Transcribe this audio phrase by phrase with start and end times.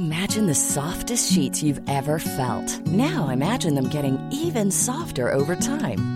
[0.00, 6.15] Imagine softest sheet felt now imagine them getting softer over time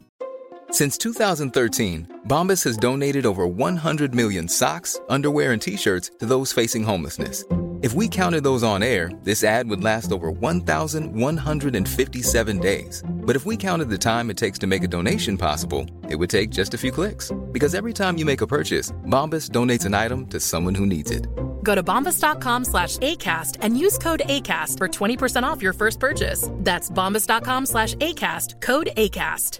[0.71, 6.85] Since 2013, Bombas has donated over 100 million socks, underwear, and T-shirts to those facing
[6.85, 7.43] homelessness.
[7.81, 13.03] If we counted those on air, this ad would last over 1,157 days.
[13.05, 16.29] But if we counted the time it takes to make a donation possible, it would
[16.29, 17.33] take just a few clicks.
[17.51, 21.11] Because every time you make a purchase, Bombas donates an item to someone who needs
[21.11, 21.27] it.
[21.65, 26.49] Go to bombas.com/ACAST and use code ACAST for 20% off your first purchase.
[26.63, 29.59] That's bombas.com/ACAST, code ACAST.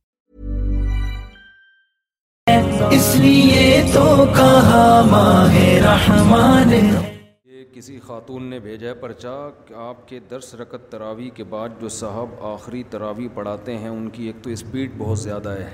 [7.73, 9.35] کسی خاتون نے بھیجا ہے پرچا
[9.67, 14.09] کہ آپ کے درس رکت تراوی کے بعد جو صاحب آخری تراوی پڑھاتے ہیں ان
[14.13, 15.69] کی ایک تو اسپیڈ بہت زیادہ ہے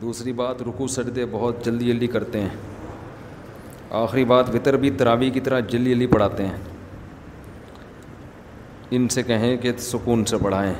[0.00, 2.56] دوسری بات رکو سردے بہت جلدی جلدی کرتے ہیں
[4.02, 6.56] آخری بات وطر بھی تراوی کی طرح جلدی جلدی پڑھاتے ہیں
[8.96, 10.74] ان سے کہیں کہ سکون سے پڑھائیں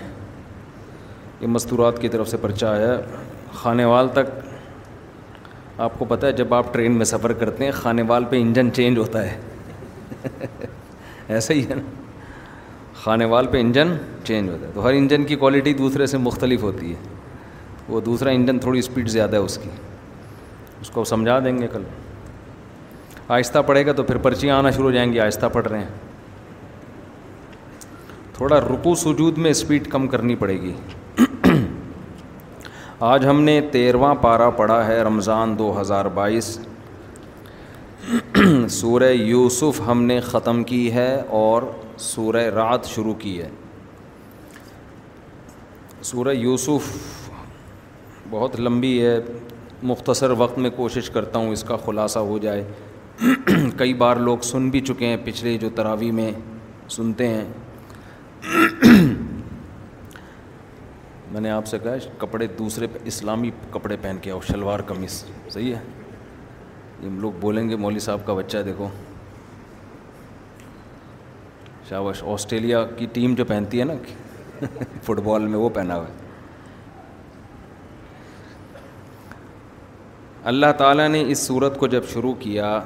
[1.40, 2.92] یہ مستورات کی طرف سے پرچا ہے
[3.64, 4.38] وال تک
[5.80, 8.72] آپ کو پتہ ہے جب آپ ٹرین میں سفر کرتے ہیں خانے وال پہ انجن
[8.74, 9.38] چینج ہوتا ہے
[11.36, 11.82] ایسا ہی ہے نا
[13.02, 13.94] خانے وال پہ انجن
[14.24, 17.02] چینج ہوتا ہے تو ہر انجن کی کوالٹی دوسرے سے مختلف ہوتی ہے
[17.88, 19.70] وہ دوسرا انجن تھوڑی اسپیڈ زیادہ ہے اس کی
[20.80, 21.82] اس کو سمجھا دیں گے کل
[23.28, 25.90] آہستہ پڑھے گا تو پھر پرچیاں آنا شروع ہو جائیں گی آہستہ پڑھ رہے ہیں
[28.36, 30.72] تھوڑا رکو سجود میں اسپیڈ کم کرنی پڑے گی
[33.06, 36.44] آج ہم نے تیرواں پارہ پڑھا ہے رمضان دو ہزار بائیس
[38.76, 41.62] سورہ یوسف ہم نے ختم کی ہے اور
[42.06, 43.48] سورہ رات شروع کی ہے
[46.10, 46.90] سورہ یوسف
[48.30, 49.16] بہت لمبی ہے
[49.92, 52.64] مختصر وقت میں کوشش کرتا ہوں اس کا خلاصہ ہو جائے
[53.78, 56.30] کئی بار لوگ سن بھی چکے ہیں پچھلے جو تراوی میں
[56.96, 58.86] سنتے ہیں
[61.32, 65.22] میں نے آپ سے کہا کپڑے دوسرے اسلامی کپڑے پہن کے آؤ شلوار قمیص
[65.52, 65.80] صحیح ہے
[67.06, 68.88] ہم لوگ بولیں گے مولوی صاحب کا بچہ دیکھو
[71.88, 73.94] شابش آسٹریلیا کی ٹیم جو پہنتی ہے نا
[75.04, 76.26] فٹ بال میں وہ پہنا ہوا ہے
[80.50, 82.78] اللہ تعالیٰ نے اس صورت کو جب شروع کیا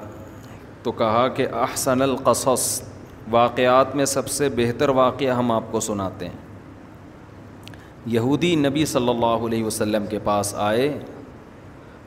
[0.82, 2.70] تو کہا کہ احسن القصص
[3.30, 6.50] واقعات میں سب سے بہتر واقعہ ہم آپ کو سناتے ہیں
[8.10, 10.88] یہودی نبی صلی اللہ علیہ وسلم کے پاس آئے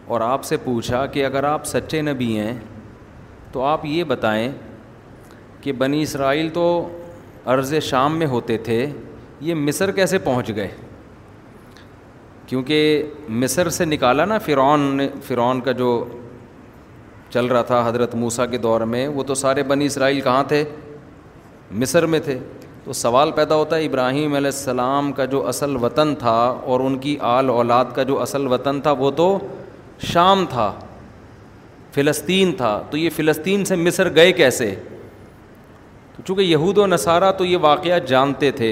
[0.08, 2.54] اور آپ سے پوچھا کہ اگر آپ سچے نبی ہیں
[3.52, 4.52] تو آپ یہ بتائیں
[5.62, 6.66] کہ بنی اسرائیل تو
[7.54, 8.86] عرض شام میں ہوتے تھے
[9.42, 10.68] یہ مصر کیسے پہنچ گئے
[12.48, 13.04] کیونکہ
[13.44, 15.88] مصر سے نکالا نا فرعون نے فرعون کا جو
[17.34, 20.64] چل رہا تھا حضرت موسیٰ کے دور میں وہ تو سارے بنی اسرائیل کہاں تھے
[21.80, 22.38] مصر میں تھے
[22.86, 26.36] تو سوال پیدا ہوتا ہے ابراہیم علیہ السلام کا جو اصل وطن تھا
[26.74, 29.30] اور ان کی آل اولاد کا جو اصل وطن تھا وہ تو
[30.12, 30.72] شام تھا
[31.94, 34.70] فلسطین تھا تو یہ فلسطین سے مصر گئے کیسے
[36.16, 38.72] تو چونکہ یہود و نصارہ تو یہ واقعہ جانتے تھے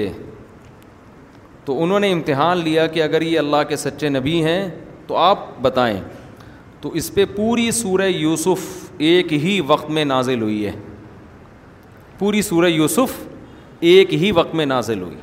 [1.64, 4.64] تو انہوں نے امتحان لیا کہ اگر یہ اللہ کے سچے نبی ہیں
[5.06, 6.00] تو آپ بتائیں
[6.80, 8.72] تو اس پہ پوری سورہ یوسف
[9.10, 10.72] ایک ہی وقت میں نازل ہوئی ہے
[12.18, 13.22] پوری سورہ یوسف
[13.80, 15.16] ایک ہی وقت میں نازل ہوئی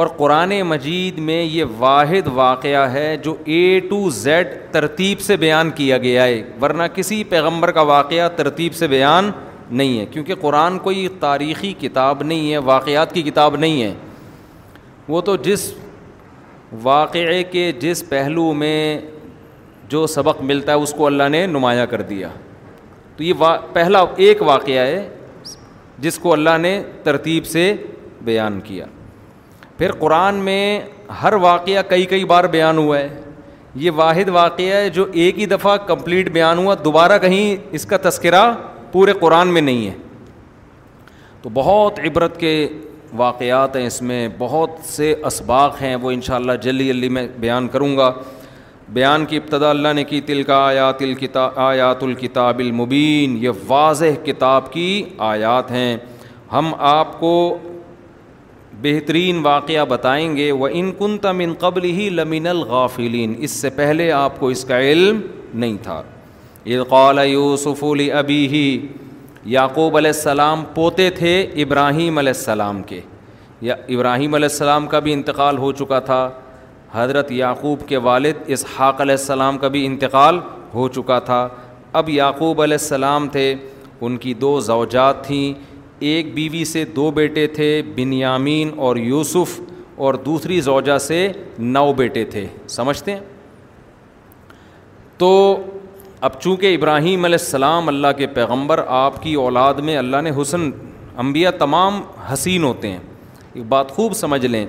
[0.00, 5.70] اور قرآن مجید میں یہ واحد واقعہ ہے جو اے ٹو زیڈ ترتیب سے بیان
[5.76, 9.30] کیا گیا ہے ورنہ کسی پیغمبر کا واقعہ ترتیب سے بیان
[9.70, 13.92] نہیں ہے کیونکہ قرآن کوئی تاریخی کتاب نہیں ہے واقعات کی کتاب نہیں ہے
[15.08, 15.72] وہ تو جس
[16.82, 19.00] واقعے کے جس پہلو میں
[19.88, 22.28] جو سبق ملتا ہے اس کو اللہ نے نمایاں کر دیا
[23.16, 25.08] تو یہ وا پہلا ایک واقعہ ہے
[26.00, 27.62] جس کو اللہ نے ترتیب سے
[28.24, 28.84] بیان کیا
[29.78, 30.60] پھر قرآن میں
[31.22, 33.08] ہر واقعہ کئی کئی بار بیان ہوا ہے
[33.82, 37.96] یہ واحد واقعہ ہے جو ایک ہی دفعہ کمپلیٹ بیان ہوا دوبارہ کہیں اس کا
[38.08, 38.40] تذکرہ
[38.92, 39.92] پورے قرآن میں نہیں ہے
[41.42, 42.52] تو بہت عبرت کے
[43.16, 47.96] واقعات ہیں اس میں بہت سے اسباق ہیں وہ انشاءاللہ شاء جلی میں بیان کروں
[47.96, 48.10] گا
[48.94, 54.16] بیان کی ابتدا اللہ نے کی تل کا آیات کتا آیات الکتاب المبین یہ واضح
[54.24, 54.86] کتاب کی
[55.26, 55.96] آیات ہیں
[56.52, 57.34] ہم آپ کو
[58.82, 64.10] بہترین واقعہ بتائیں گے وہ ان کن تم قبل ہی لمن الغافلین اس سے پہلے
[64.12, 65.20] آپ کو اس کا علم
[65.64, 66.02] نہیں تھا
[67.08, 68.66] علی ابی ہی
[69.54, 73.00] یعقوب علیہ السلام پوتے تھے ابراہیم علیہ السلام کے
[73.68, 76.28] یا ابراہیم علیہ السلام کا بھی انتقال ہو چکا تھا
[76.94, 80.38] حضرت یعقوب کے والد اس حاق علیہ السلام کا بھی انتقال
[80.74, 81.46] ہو چکا تھا
[82.00, 83.54] اب یعقوب علیہ السلام تھے
[84.06, 85.52] ان کی دو زوجات تھیں
[86.12, 87.66] ایک بیوی سے دو بیٹے تھے
[87.96, 89.60] بن یامین اور یوسف
[90.06, 91.26] اور دوسری زوجہ سے
[91.58, 92.46] نو بیٹے تھے
[92.76, 93.20] سمجھتے ہیں
[95.18, 95.30] تو
[96.28, 100.70] اب چونکہ ابراہیم علیہ السلام اللہ کے پیغمبر آپ کی اولاد میں اللہ نے حسن
[101.24, 102.00] انبیاء تمام
[102.32, 102.98] حسین ہوتے ہیں
[103.54, 104.64] ایک بات خوب سمجھ لیں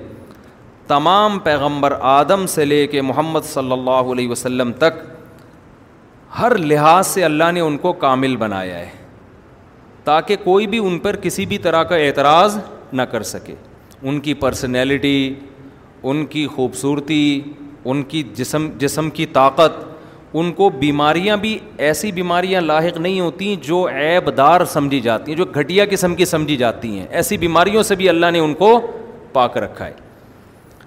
[0.91, 4.93] تمام پیغمبر آدم سے لے کے محمد صلی اللہ علیہ وسلم تک
[6.39, 8.89] ہر لحاظ سے اللہ نے ان کو کامل بنایا ہے
[10.03, 12.57] تاکہ کوئی بھی ان پر کسی بھی طرح کا اعتراض
[12.99, 13.55] نہ کر سکے
[14.09, 15.15] ان کی پرسنالٹی
[16.11, 17.21] ان کی خوبصورتی
[17.91, 19.81] ان کی جسم جسم کی طاقت
[20.41, 25.37] ان کو بیماریاں بھی ایسی بیماریاں لاحق نہیں ہوتی جو عیب دار سمجھی جاتی ہیں
[25.37, 28.77] جو گھٹیا قسم کی سمجھی جاتی ہیں ایسی بیماریوں سے بھی اللہ نے ان کو
[29.33, 29.93] پاک رکھا ہے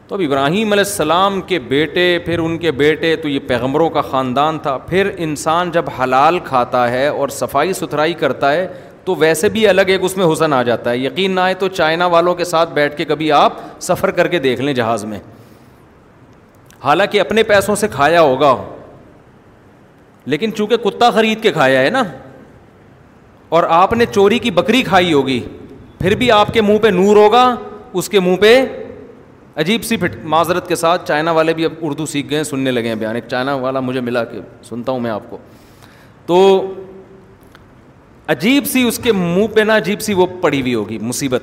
[0.09, 4.01] تو اب ابراہیم علیہ السلام کے بیٹے پھر ان کے بیٹے تو یہ پیغمبروں کا
[4.11, 8.67] خاندان تھا پھر انسان جب حلال کھاتا ہے اور صفائی ستھرائی کرتا ہے
[9.05, 11.69] تو ویسے بھی الگ ایک اس میں حسن آ جاتا ہے یقین نہ آئے تو
[11.79, 13.53] چائنا والوں کے ساتھ بیٹھ کے کبھی آپ
[13.89, 15.19] سفر کر کے دیکھ لیں جہاز میں
[16.85, 18.55] حالانکہ اپنے پیسوں سے کھایا ہوگا
[20.35, 22.03] لیکن چونکہ کتا خرید کے کھایا ہے نا
[23.57, 25.41] اور آپ نے چوری کی بکری کھائی ہوگی
[25.99, 27.55] پھر بھی آپ کے منہ پہ نور ہوگا
[27.93, 28.57] اس کے منہ پہ
[29.63, 32.71] عجیب سی پھٹ معذرت کے ساتھ چائنا والے بھی اب اردو سیکھ گئے ہیں سننے
[32.71, 35.39] لگے ہیں بیان ایک چائنا والا مجھے ملا کے سنتا ہوں میں آپ کو
[36.27, 36.39] تو
[38.35, 41.43] عجیب سی اس کے منہ پہ نہ عجیب سی وہ پڑی ہوئی ہوگی مصیبت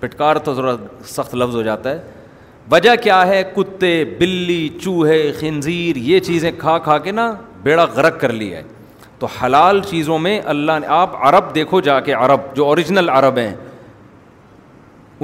[0.00, 0.74] پھٹکار تو ذرا
[1.06, 2.00] سخت لفظ ہو جاتا ہے
[2.70, 8.20] وجہ کیا ہے کتے بلی چوہے خنزیر یہ چیزیں کھا کھا کے نا بیڑا غرق
[8.20, 8.62] کر لیا ہے
[9.18, 13.38] تو حلال چیزوں میں اللہ نے آپ عرب دیکھو جا کے عرب جو اوریجنل عرب
[13.38, 13.54] ہیں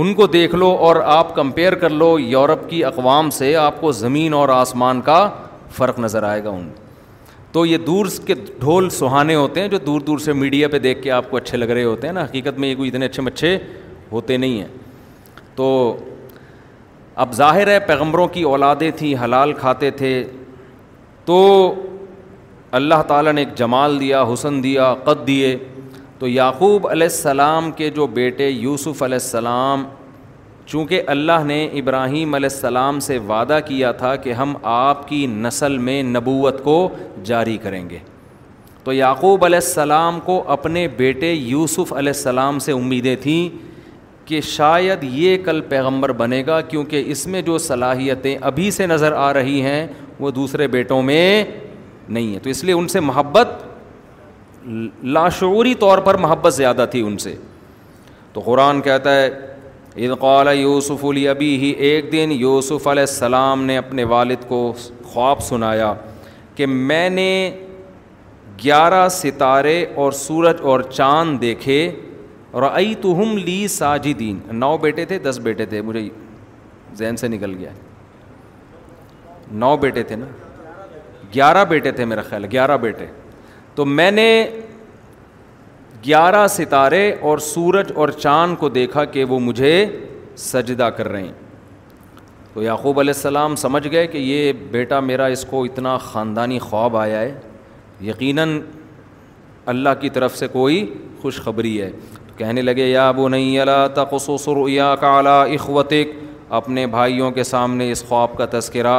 [0.03, 3.93] ان کو دیکھ لو اور آپ کمپیئر کر لو یورپ کی اقوام سے آپ کو
[3.93, 5.21] زمین اور آسمان کا
[5.77, 6.69] فرق نظر آئے گا ان
[7.53, 11.03] تو یہ دور کے ڈھول سہانے ہوتے ہیں جو دور دور سے میڈیا پہ دیکھ
[11.03, 13.23] کے آپ کو اچھے لگ رہے ہوتے ہیں نا حقیقت میں یہ کوئی اتنے اچھے
[13.23, 13.57] مچھے
[14.13, 14.69] ہوتے نہیں ہیں
[15.57, 15.69] تو
[17.25, 20.13] اب ظاہر ہے پیغمبروں کی اولادیں تھیں حلال کھاتے تھے
[21.25, 21.39] تو
[22.81, 25.57] اللہ تعالیٰ نے ایک جمال دیا حسن دیا قد دیے
[26.19, 29.85] تو یعقوب علیہ السلام کے جو بیٹے یوسف علیہ السلام
[30.67, 35.77] چونکہ اللہ نے ابراہیم علیہ السلام سے وعدہ کیا تھا کہ ہم آپ کی نسل
[35.89, 36.79] میں نبوت کو
[37.25, 37.99] جاری کریں گے
[38.85, 43.49] تو یعقوب علیہ السلام کو اپنے بیٹے یوسف علیہ السلام سے امیدیں تھیں
[44.29, 49.13] کہ شاید یہ کل پیغمبر بنے گا کیونکہ اس میں جو صلاحیتیں ابھی سے نظر
[49.29, 49.87] آ رہی ہیں
[50.21, 51.45] وہ دوسرے بیٹوں میں
[52.09, 53.65] نہیں ہیں تو اس لیے ان سے محبت
[54.69, 57.35] لاشعوری طور پر محبت زیادہ تھی ان سے
[58.33, 59.29] تو قرآن کہتا ہے
[59.97, 64.59] عید قال یوسف علی ابھی ہی ایک دن یوسف علیہ السلام نے اپنے والد کو
[65.13, 65.93] خواب سنایا
[66.55, 67.31] کہ میں نے
[68.65, 71.81] گیارہ ستارے اور سورج اور چاند دیکھے
[72.51, 72.63] اور
[73.01, 76.09] تو ہم لی ساجدین نو بیٹے تھے دس بیٹے تھے مجھے
[76.99, 77.71] ذہن سے نکل گیا
[79.63, 80.27] نو بیٹے تھے نا
[81.35, 83.07] گیارہ بیٹے تھے میرا خیال گیارہ بیٹے
[83.77, 84.29] تو میں نے
[86.07, 89.73] گیارہ ستارے اور سورج اور چاند کو دیکھا کہ وہ مجھے
[90.45, 91.33] سجدہ کر رہے ہیں
[92.55, 96.97] تو یعقوب علیہ السلام سمجھ گئے کہ یہ بیٹا میرا اس کو اتنا خاندانی خواب
[96.97, 97.35] آیا ہے
[98.11, 98.59] یقیناً
[99.75, 100.85] اللہ کی طرف سے کوئی
[101.23, 101.91] خوشخبری ہے
[102.37, 106.17] کہنے لگے یا ابو نہیں اللہ تقصر یا کالا اخوتق
[106.61, 108.97] اپنے بھائیوں کے سامنے اس خواب کا تذکرہ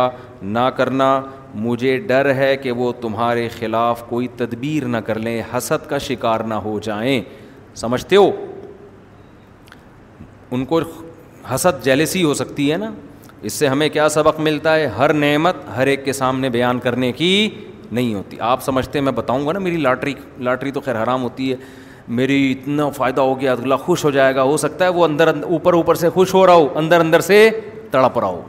[0.58, 1.10] نہ کرنا
[1.56, 6.40] مجھے ڈر ہے کہ وہ تمہارے خلاف کوئی تدبیر نہ کر لیں حسد کا شکار
[6.48, 7.22] نہ ہو جائیں
[7.76, 8.30] سمجھتے ہو
[10.56, 10.80] ان کو
[11.54, 12.90] حسد جیلسی ہو سکتی ہے نا
[13.42, 17.12] اس سے ہمیں کیا سبق ملتا ہے ہر نعمت ہر ایک کے سامنے بیان کرنے
[17.18, 17.50] کی
[17.92, 20.14] نہیں ہوتی آپ سمجھتے میں بتاؤں گا نا میری لاٹری
[20.48, 21.56] لاٹری تو خیر حرام ہوتی ہے
[22.18, 25.34] میری اتنا فائدہ ہو گیا اللہ خوش ہو جائے گا ہو سکتا ہے وہ اندر
[25.44, 27.50] اوپر اوپر سے خوش ہو رہا ہو اندر اندر سے
[27.92, 28.42] تڑپ رہا ہو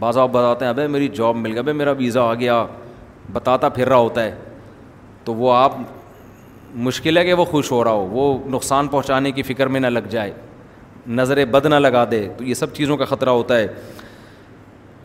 [0.00, 2.64] بعض آپ بتاتے ہیں ابے میری جاب مل گئی ابے میرا ویزا آ گیا
[3.32, 4.34] بتاتا پھر رہا ہوتا ہے
[5.24, 5.74] تو وہ آپ
[6.86, 9.86] مشکل ہے کہ وہ خوش ہو رہا ہو وہ نقصان پہنچانے کی فکر میں نہ
[9.86, 10.32] لگ جائے
[11.20, 13.66] نظر بد نہ لگا دے تو یہ سب چیزوں کا خطرہ ہوتا ہے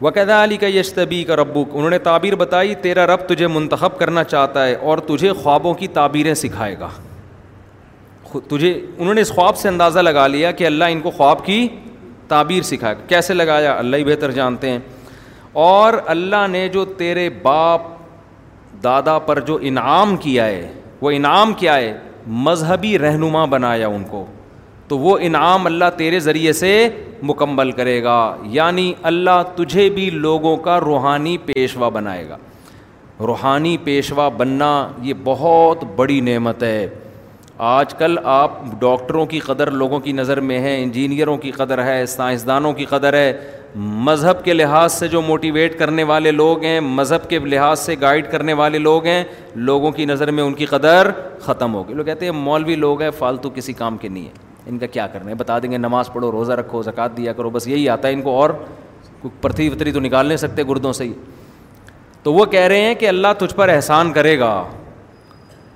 [0.01, 4.23] وقاعدہ علی کا یشتبی کا ربک انہوں نے تعبیر بتائی تیرا رب تجھے منتخب کرنا
[4.23, 6.89] چاہتا ہے اور تجھے خوابوں کی تعبیریں سکھائے گا
[8.49, 11.67] تجھے انہوں نے اس خواب سے اندازہ لگا لیا کہ اللہ ان کو خواب کی
[12.33, 14.79] تعبیر سکھایا کیسے لگایا اللہ ہی بہتر جانتے ہیں
[15.69, 17.81] اور اللہ نے جو تیرے باپ
[18.83, 20.63] دادا پر جو انعام کیا ہے
[21.01, 21.91] وہ انعام کیا ہے
[22.47, 24.23] مذہبی رہنما بنایا ان کو
[24.87, 26.71] تو وہ انعام اللہ تیرے ذریعے سے
[27.29, 28.17] مکمل کرے گا
[28.57, 32.37] یعنی اللہ تجھے بھی لوگوں کا روحانی پیشوا بنائے گا
[33.31, 34.73] روحانی پیشوا بننا
[35.09, 36.87] یہ بہت بڑی نعمت ہے
[37.57, 42.05] آج کل آپ ڈاکٹروں کی قدر لوگوں کی نظر میں ہیں انجینئروں کی قدر ہے
[42.07, 43.33] سائنسدانوں کی قدر ہے
[43.75, 48.31] مذہب کے لحاظ سے جو موٹیویٹ کرنے والے لوگ ہیں مذہب کے لحاظ سے گائیڈ
[48.31, 49.23] کرنے والے لوگ ہیں
[49.55, 51.09] لوگوں کی نظر میں ان کی قدر
[51.45, 54.53] ختم ہو گئی لوگ کہتے ہیں مولوی لوگ ہیں فالتو کسی کام کے نہیں ہے
[54.69, 57.49] ان کا کیا کرنا ہے بتا دیں گے نماز پڑھو روزہ رکھو زکوٰۃ دیا کرو
[57.49, 58.49] بس یہی آتا ہے ان کو اور
[59.41, 61.13] پرتھی وتری تو نکال نہیں سکتے گردوں سے ہی
[62.23, 64.63] تو وہ کہہ رہے ہیں کہ اللہ تجھ پر احسان کرے گا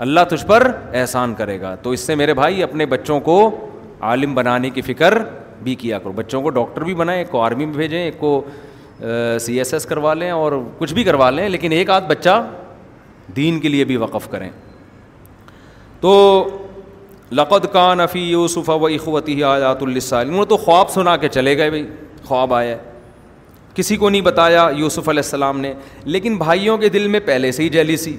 [0.06, 3.38] اللہ تجھ پر احسان کرے گا تو اس سے میرے بھائی اپنے بچوں کو
[4.10, 5.18] عالم بنانے کی فکر
[5.64, 8.42] بھی کیا کرو بچوں کو ڈاکٹر بھی بنائیں ایک کو آرمی میں بھیجیں ایک کو
[9.42, 12.42] سی ایس ایس کروا لیں اور کچھ بھی کروا لیں لیکن ایک آدھ بچہ
[13.36, 14.50] دین کے لیے بھی وقف کریں
[16.02, 16.14] تو
[17.38, 19.82] لقد کا نفی یوسف و اخوتی آیات
[20.26, 21.86] نے تو خواب سنا کے چلے گئے بھائی
[22.26, 22.76] خواب آیا
[23.76, 25.74] کسی کو نہیں بتایا یوسف علیہ السلام نے
[26.04, 28.16] لیکن بھائیوں کے دل میں پہلے سے ہی جیلی سی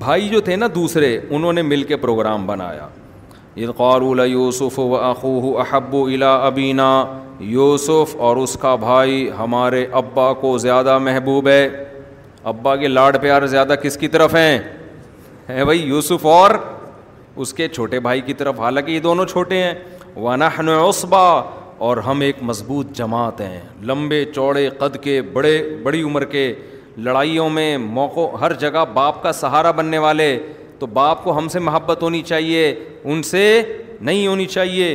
[0.00, 2.86] بھائی جو تھے نا دوسرے انہوں نے مل کے پروگرام بنایا
[3.68, 6.86] اقارولا یوسف و اخوہ احب الا ابینا
[7.54, 11.66] یوسف اور اس کا بھائی ہمارے ابا کو زیادہ محبوب ہے
[12.52, 14.58] ابا کے لاڈ پیار زیادہ کس کی طرف ہیں
[15.48, 16.50] ہے بھائی یوسف اور
[17.42, 19.74] اس کے چھوٹے بھائی کی طرف حالانکہ یہ دونوں چھوٹے ہیں
[20.16, 21.26] ونحن نصبا
[21.88, 23.60] اور ہم ایک مضبوط جماعت ہیں
[23.92, 26.52] لمبے چوڑے قد کے بڑے بڑی عمر کے
[27.04, 30.26] لڑائیوں میں موقعوں ہر جگہ باپ کا سہارا بننے والے
[30.78, 32.64] تو باپ کو ہم سے محبت ہونی چاہیے
[33.10, 33.44] ان سے
[34.00, 34.94] نہیں ہونی چاہیے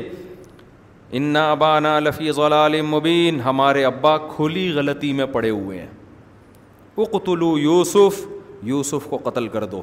[1.20, 8.26] انا ابانا لفی ضلال مبین ہمارے ابا کھلی غلطی میں پڑے ہوئے ہیں اقتلو یوسف
[8.72, 9.82] یوسف کو قتل کر دو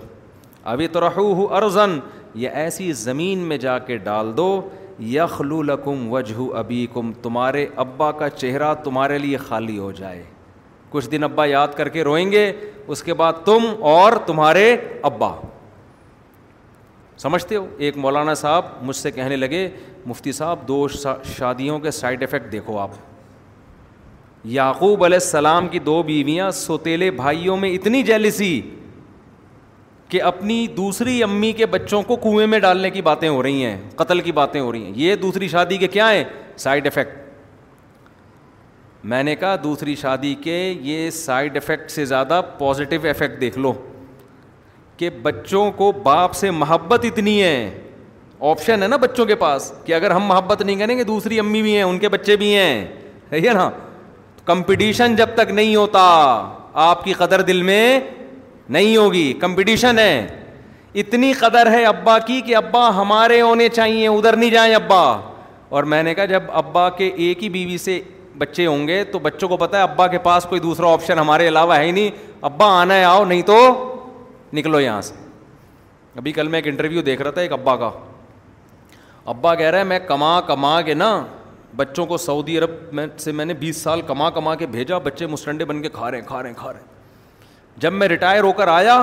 [0.74, 1.98] ابھی تو رہو ارزن
[2.44, 4.48] یہ ایسی زمین میں جا کے ڈال دو
[5.16, 10.22] یخلو لکم وجہ ابی کم تمہارے ابا کا چہرہ تمہارے لیے خالی ہو جائے
[10.92, 12.50] کچھ دن ابا یاد کر کے روئیں گے
[12.92, 14.74] اس کے بعد تم اور تمہارے
[15.10, 15.32] ابا
[17.22, 19.68] سمجھتے ہو ایک مولانا صاحب مجھ سے کہنے لگے
[20.06, 22.90] مفتی صاحب دو شادیوں کے سائڈ افیکٹ دیکھو آپ
[24.58, 28.60] یعقوب علیہ السلام کی دو بیویاں سوتیلے بھائیوں میں اتنی جیلسی
[30.08, 33.76] کہ اپنی دوسری امی کے بچوں کو کنویں میں ڈالنے کی باتیں ہو رہی ہیں
[33.96, 36.24] قتل کی باتیں ہو رہی ہیں یہ دوسری شادی کے کیا ہیں
[36.66, 37.20] سائڈ افیکٹ
[39.10, 43.72] میں نے کہا دوسری شادی کے یہ سائڈ افیکٹ سے زیادہ پازیٹیو افیکٹ دیکھ لو
[44.96, 47.78] کہ بچوں کو باپ سے محبت اتنی ہے
[48.50, 51.62] آپشن ہے نا بچوں کے پاس کہ اگر ہم محبت نہیں کریں گے دوسری امی
[51.62, 52.84] بھی ہیں ان کے بچے بھی ہیں
[53.32, 53.68] ہے نا
[54.44, 56.00] کمپٹیشن جب تک نہیں ہوتا
[56.84, 58.00] آپ کی قدر دل میں
[58.68, 60.26] نہیں ہوگی کمپٹیشن ہے
[61.00, 65.02] اتنی قدر ہے ابا کی کہ ابا ہمارے ہونے چاہیے ادھر نہیں جائیں ابا
[65.76, 68.00] اور میں نے کہا جب ابا کے ایک ہی بیوی سے
[68.38, 71.48] بچے ہوں گے تو بچوں کو پتا ہے ابا کے پاس کوئی دوسرا آپشن ہمارے
[71.48, 72.10] علاوہ ہے ہی نہیں
[72.44, 73.58] ابا آنا ہے آؤ نہیں تو
[74.52, 75.14] نکلو یہاں سے
[76.18, 77.90] ابھی کل میں ایک انٹرویو دیکھ رہا تھا ایک ابا کا
[79.32, 81.18] ابا کہہ رہا ہے میں کما کما کے نا
[81.76, 85.26] بچوں کو سعودی عرب میں سے میں نے بیس سال کما کما کے بھیجا بچے
[85.26, 88.42] مسٹنڈے بن کے کھا رہے ہیں کھا رہے ہیں کھا رہے ہیں جب میں ریٹائر
[88.42, 89.02] ہو کر آیا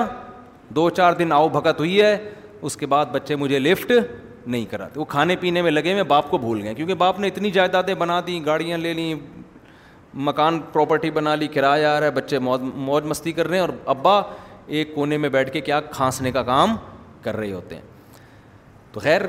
[0.75, 2.15] دو چار دن آؤ بھگت ہوئی ہے
[2.61, 3.91] اس کے بعد بچے مجھے لفٹ
[4.45, 7.27] نہیں کراتے وہ کھانے پینے میں لگے ہوئے باپ کو بھول گئے کیونکہ باپ نے
[7.27, 9.13] اتنی جائیدادیں بنا دیں گاڑیاں لے لیں
[10.27, 13.61] مکان پراپرٹی بنا لی کرایہ آ رہا ہے بچے موج موج مستی کر رہے ہیں
[13.61, 14.19] اور ابا
[14.77, 16.75] ایک کونے میں بیٹھ کے کیا کھانسنے کا کام
[17.23, 17.81] کر رہے ہوتے ہیں
[18.91, 19.21] تو خیر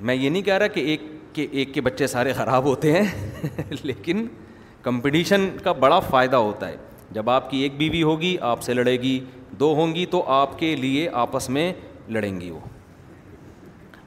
[0.00, 1.02] میں یہ نہیں کہہ رہا کہ ایک
[1.32, 3.46] کے ایک کے بچے سارے خراب ہوتے ہیں
[3.82, 4.26] لیکن
[4.82, 6.76] کمپٹیشن کا بڑا فائدہ ہوتا ہے
[7.12, 9.18] جب آپ کی ایک بیوی ہوگی آپ سے لڑے گی
[9.60, 11.72] دو ہوں گی تو آپ کے لیے آپس میں
[12.10, 12.60] لڑیں گی وہ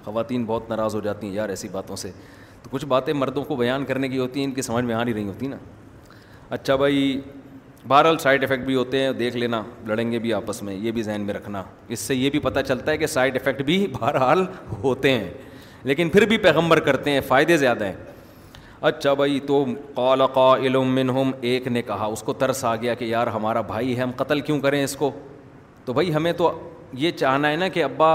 [0.06, 2.12] خواتین بہت ناراض ہو جاتی ہیں یار ایسی باتوں سے
[2.64, 5.04] تو کچھ باتیں مردوں کو بیان کرنے کی ہوتی ہیں ان کی سمجھ میں آ
[5.04, 5.58] نہیں رہی ہوتی نا
[6.58, 7.02] اچھا بھائی
[7.88, 11.04] بہرحال سائڈ افیکٹ بھی ہوتے ہیں دیکھ لینا لڑیں گے بھی آپس میں یہ بھی
[11.04, 11.64] ذہن میں رکھنا
[11.96, 14.46] اس سے یہ بھی پتہ چلتا ہے کہ سائڈ افیکٹ بھی بہرحال
[14.84, 15.30] ہوتے ہیں
[15.90, 17.94] لیکن پھر بھی پیغمبر کرتے ہیں فائدے زیادہ ہیں
[18.90, 19.64] اچھا بھائی تو
[19.96, 20.52] قال قا
[20.96, 24.12] منہم ایک نے کہا اس کو ترس آ گیا کہ یار ہمارا بھائی ہے ہم
[24.18, 25.12] قتل کیوں کریں اس کو
[25.86, 26.52] تو بھائی ہمیں تو
[27.04, 28.10] یہ چاہنا ہے نا کہ ابا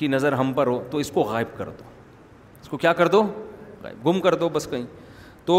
[0.00, 1.82] کی نظر ہم پر ہو تو اس کو غائب کر دو
[2.62, 3.22] اس کو کیا کر دو
[3.82, 4.84] غائب گم کر دو بس کہیں
[5.46, 5.56] تو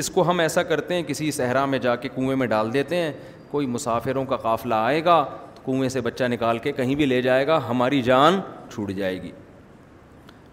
[0.00, 2.96] اس کو ہم ایسا کرتے ہیں کسی صحرا میں جا کے کنویں میں ڈال دیتے
[3.02, 3.12] ہیں
[3.50, 5.22] کوئی مسافروں کا قافلہ آئے گا
[5.54, 8.40] تو کنویں سے بچہ نکال کے کہیں بھی لے جائے گا ہماری جان
[8.74, 9.30] چھوٹ جائے گی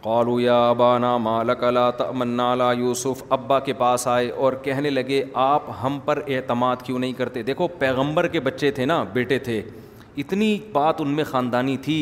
[0.04, 5.24] قالو یا ابانا مالک اللہ تمنا لا یوسف ابا کے پاس آئے اور کہنے لگے
[5.46, 9.62] آپ ہم پر اعتماد کیوں نہیں کرتے دیکھو پیغمبر کے بچے تھے نا بیٹے تھے
[10.24, 11.98] اتنی بات ان میں خاندانی تھی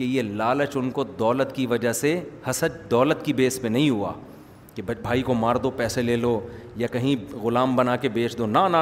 [0.00, 2.10] کہ یہ لالچ ان کو دولت کی وجہ سے
[2.48, 4.12] حسد دولت کی بیس پہ نہیں ہوا
[4.74, 6.30] کہ بچ بھائی کو مار دو پیسے لے لو
[6.82, 8.78] یا کہیں غلام بنا کے بیچ دو نہ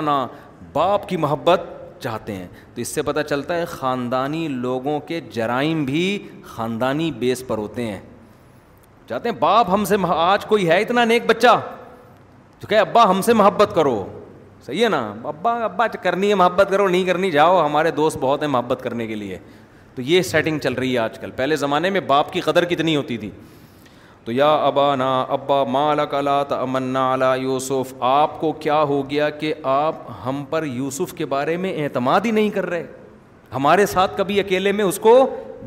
[0.72, 1.62] باپ کی محبت
[2.02, 6.02] چاہتے ہیں تو اس سے پتہ چلتا ہے خاندانی لوگوں کے جرائم بھی
[6.54, 8.00] خاندانی بیس پر ہوتے ہیں
[9.08, 11.58] چاہتے ہیں باپ ہم سے آج کوئی ہے اتنا نیک بچہ
[12.60, 14.04] تو کہ ابا ہم سے محبت کرو
[14.66, 18.42] صحیح ہے نا ابا ابا کرنی ہے محبت کرو نہیں کرنی جاؤ ہمارے دوست بہت
[18.42, 19.38] ہیں محبت کرنے کے لیے
[19.98, 22.94] تو یہ سیٹنگ چل رہی ہے آج کل پہلے زمانے میں باپ کی قدر کتنی
[22.96, 23.30] ہوتی تھی
[24.24, 29.30] تو یا ابا نا ابا مالا کلا تا امنا یوسف آپ کو کیا ہو گیا
[29.40, 32.84] کہ آپ ہم پر یوسف کے بارے میں اعتماد ہی نہیں کر رہے
[33.54, 35.14] ہمارے ساتھ کبھی اکیلے میں اس کو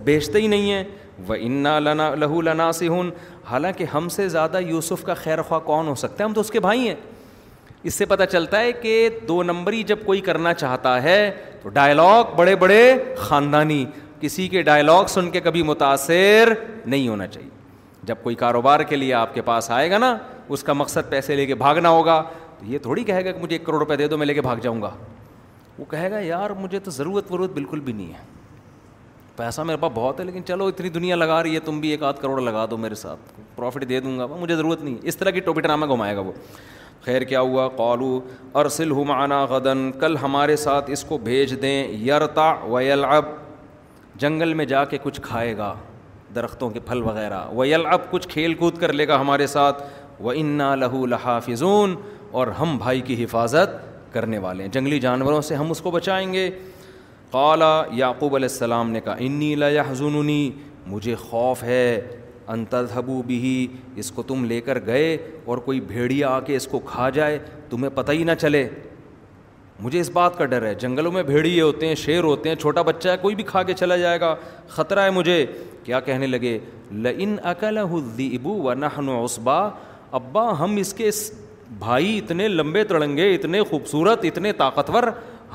[0.03, 0.83] بیچتے ہی نہیں ہیں
[1.27, 3.09] وہ انا لنا لہو لنا سے ہن
[3.49, 6.51] حالانکہ ہم سے زیادہ یوسف کا خیر خواہ کون ہو سکتا ہے ہم تو اس
[6.51, 6.95] کے بھائی ہیں
[7.83, 11.21] اس سے پتہ چلتا ہے کہ دو نمبری جب کوئی کرنا چاہتا ہے
[11.63, 12.81] تو ڈائلاگ بڑے بڑے
[13.17, 13.85] خاندانی
[14.21, 16.53] کسی کے ڈائلاگ سن کے کبھی متاثر
[16.85, 17.49] نہیں ہونا چاہیے
[18.09, 20.15] جب کوئی کاروبار کے لیے آپ کے پاس آئے گا نا
[20.55, 22.21] اس کا مقصد پیسے لے کے بھاگنا ہوگا
[22.59, 24.41] تو یہ تھوڑی کہے گا کہ مجھے ایک کروڑ روپے دے دو میں لے کے
[24.41, 24.89] بھاگ جاؤں گا
[25.77, 28.23] وہ کہے گا یار مجھے تو ضرورت ورورت بالکل بھی نہیں ہے
[29.35, 32.03] پیسہ میرے پاس بہت ہے لیکن چلو اتنی دنیا لگا رہی ہے تم بھی ایک
[32.03, 35.29] آدھ کروڑ لگا دو میرے ساتھ پروفٹ دے دوں گا مجھے ضرورت نہیں اس طرح
[35.31, 36.31] کی ٹوپی ڈرامہ گھمائے گا وہ
[37.05, 38.19] خیر کیا ہوا قالو
[38.61, 43.25] ارسل ہمانا غدن کل ہمارے ساتھ اس کو بھیج دیں یرتا ویل اب
[44.21, 45.73] جنگل میں جا کے کچھ کھائے گا
[46.35, 49.81] درختوں کے پھل وغیرہ وہ یل اب کچھ کھیل کود کر لے گا ہمارے ساتھ
[50.25, 51.95] وہ انا لہو لحافظون
[52.39, 53.73] اور ہم بھائی کی حفاظت
[54.13, 56.49] کرنے والے ہیں جنگلی جانوروں سے ہم اس کو بچائیں گے
[57.31, 60.39] قالا یعقوب علیہ السلام نے کہا انی لا حضونی
[60.93, 61.83] مجھے خوف ہے
[62.55, 63.55] انتظبو بھی
[64.03, 65.15] اس کو تم لے کر گئے
[65.49, 67.37] اور کوئی بھیڑیا آ کے اس کو کھا جائے
[67.69, 68.67] تمہیں پتہ ہی نہ چلے
[69.83, 72.81] مجھے اس بات کا ڈر ہے جنگلوں میں بھیڑیے ہوتے ہیں شیر ہوتے ہیں چھوٹا
[72.89, 74.33] بچہ ہے کوئی بھی کھا کے چلا جائے گا
[74.69, 75.45] خطرہ ہے مجھے
[75.83, 76.57] کیا کہنے لگے
[77.05, 79.57] لن اکل ابو و نہن اسبا
[80.19, 81.09] ابا ہم اس کے
[81.79, 85.03] بھائی اتنے لمبے تڑنگے اتنے خوبصورت اتنے طاقتور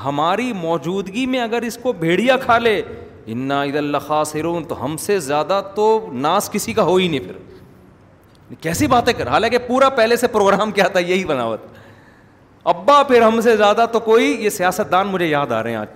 [0.05, 2.81] ہماری موجودگی میں اگر اس کو بھیڑیا کھا لے
[3.35, 5.87] انا اللہ خاص روم تو ہم سے زیادہ تو
[6.27, 10.71] ناس کسی کا ہو ہی نہیں پھر کیسی باتیں کر حالانکہ پورا پہلے سے پروگرام
[10.73, 11.75] کیا تھا یہی بناوت
[12.73, 15.77] ابا پھر ہم سے زیادہ تو کوئی یہ سیاست دان مجھے یاد آ رہے ہیں
[15.77, 15.89] آج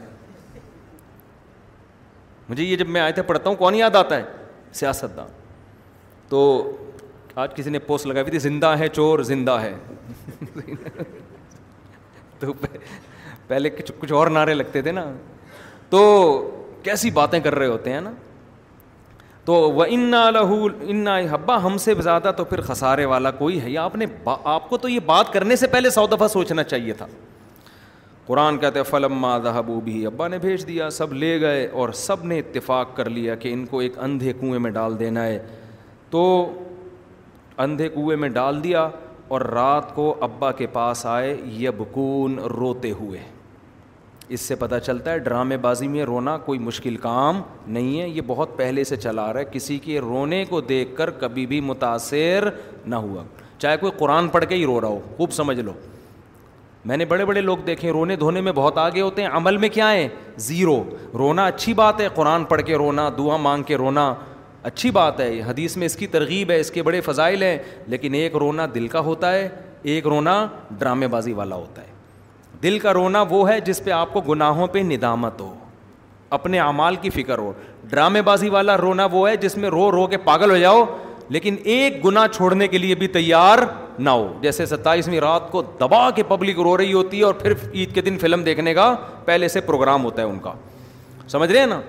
[2.48, 4.22] مجھے یہ جب میں آئے تھے پڑھتا ہوں کون یاد آتا ہے
[4.80, 5.26] سیاست دان
[6.28, 6.40] تو
[7.44, 9.74] آج کسی نے پوسٹ لگائی ہوئی تھی زندہ ہے چور زندہ ہے
[12.38, 12.52] تو
[13.48, 15.04] پہلے کچھ اور نعرے لگتے تھے نا
[15.90, 16.00] تو
[16.82, 18.10] کیسی باتیں کر رہے ہوتے ہیں نا
[19.44, 23.70] تو وہ انا لہو انا حبا ہم سے زیادہ تو پھر خسارے والا کوئی ہے
[23.70, 24.06] یا آپ نے
[24.54, 27.06] آپ کو تو یہ بات کرنے سے پہلے سو دفعہ سوچنا چاہیے تھا
[28.26, 32.38] قرآن کہتے ہیں ذہبو بھی ابا نے بھیج دیا سب لے گئے اور سب نے
[32.38, 35.38] اتفاق کر لیا کہ ان کو ایک اندھے کنویں میں ڈال دینا ہے
[36.10, 36.24] تو
[37.64, 38.88] اندھے کنویں میں ڈال دیا
[39.34, 43.18] اور رات کو ابا کے پاس آئے یبکون روتے ہوئے
[44.34, 47.40] اس سے پتہ چلتا ہے ڈرامے بازی میں رونا کوئی مشکل کام
[47.76, 50.94] نہیں ہے یہ بہت پہلے سے چلا آ رہا ہے کسی کے رونے کو دیکھ
[50.96, 52.48] کر کبھی بھی متاثر
[52.86, 53.22] نہ ہوا
[53.58, 55.72] چاہے کوئی قرآن پڑھ کے ہی رو رہا ہو خوب سمجھ لو
[56.90, 59.68] میں نے بڑے بڑے لوگ دیکھے رونے دھونے میں بہت آگے ہوتے ہیں عمل میں
[59.72, 60.08] کیا ہیں
[60.46, 60.82] زیرو
[61.18, 64.12] رونا اچھی بات ہے قرآن پڑھ کے رونا دعا مانگ کے رونا
[64.70, 67.56] اچھی بات ہے حدیث میں اس کی ترغیب ہے اس کے بڑے فضائل ہیں
[67.88, 69.48] لیکن ایک رونا دل کا ہوتا ہے
[69.92, 70.44] ایک رونا
[70.78, 71.89] ڈرامے بازی والا ہوتا ہے
[72.62, 75.52] دل کا رونا وہ ہے جس پہ آپ کو گناہوں پہ ندامت ہو
[76.38, 77.52] اپنے اعمال کی فکر ہو
[77.90, 80.84] ڈرامے بازی والا رونا وہ ہے جس میں رو رو کے پاگل ہو جاؤ
[81.34, 83.58] لیکن ایک گنا چھوڑنے کے لیے بھی تیار
[83.98, 87.52] نہ ہو جیسے ستائیسویں رات کو دبا کے پبلک رو رہی ہوتی ہے اور پھر
[87.74, 88.94] عید کے دن فلم دیکھنے کا
[89.24, 90.52] پہلے سے پروگرام ہوتا ہے ان کا
[91.32, 91.80] سمجھ رہے ہیں نا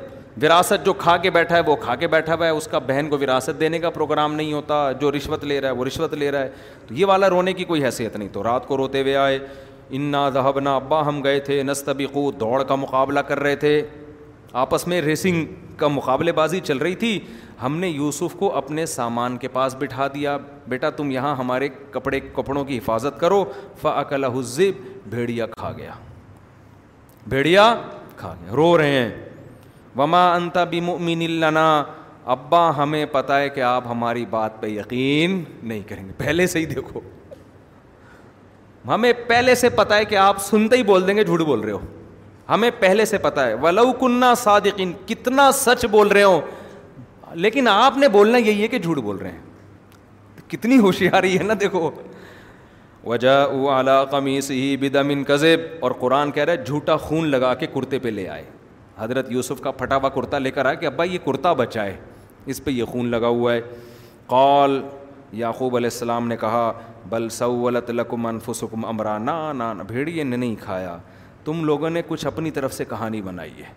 [0.41, 3.07] وراثت جو کھا کے بیٹھا ہے وہ کھا کے بیٹھا ہوا ہے اس کا بہن
[3.09, 6.29] کو وراثت دینے کا پروگرام نہیں ہوتا جو رشوت لے رہا ہے وہ رشوت لے
[6.31, 6.49] رہا ہے
[6.87, 9.39] تو یہ والا رونے کی کوئی حیثیت نہیں تو رات کو روتے ہوئے آئے
[9.97, 12.05] انا ذہبنا ابا ہم گئے تھے نستبی
[12.39, 13.81] دوڑ کا مقابلہ کر رہے تھے
[14.61, 15.45] آپس میں ریسنگ
[15.77, 17.19] کا مقابلے بازی چل رہی تھی
[17.61, 20.37] ہم نے یوسف کو اپنے سامان کے پاس بٹھا دیا
[20.69, 23.43] بیٹا تم یہاں ہمارے کپڑے کپڑوں کی حفاظت کرو
[23.93, 25.91] عقل حزب بھیڑیا کھا گیا
[27.33, 27.73] بھیڑیا
[28.17, 29.09] کھا گیا رو رہے ہیں
[29.97, 30.63] وما انتا
[31.19, 31.83] لنا
[32.35, 36.59] ابا ہمیں پتہ ہے کہ آپ ہماری بات پہ یقین نہیں کریں گے پہلے سے
[36.59, 36.99] ہی دیکھو
[38.87, 41.71] ہمیں پہلے سے پتا ہے کہ آپ سنتے ہی بول دیں گے جھوٹ بول رہے
[41.71, 41.79] ہو
[42.49, 46.39] ہمیں پہلے سے پتا ہے ولو کنہ صادقین کتنا سچ بول رہے ہو
[47.33, 51.53] لیکن آپ نے بولنا یہی ہے کہ جھوٹ بول رہے ہیں کتنی ہوشیاری ہے نا
[51.59, 51.89] دیکھو
[53.03, 58.09] وجہ قمیص ہی بدمن کذب اور قرآن کہہ رہے جھوٹا خون لگا کے کرتے پہ
[58.09, 58.43] لے آئے
[58.97, 61.95] حضرت یوسف کا پھٹا ہوا کرتا لے کر آئے کہ ابا یہ کرتا بچائے
[62.45, 63.61] اس پہ یہ خون لگا ہوا ہے
[64.27, 64.81] قول
[65.39, 66.71] یعقوب علیہ السلام نے کہا
[67.09, 70.97] بل سولت لکم انفسکم امرا نانا بھیڑیے نے نہیں کھایا
[71.45, 73.69] تم لوگوں نے کچھ اپنی طرف سے کہانی بنائی ہے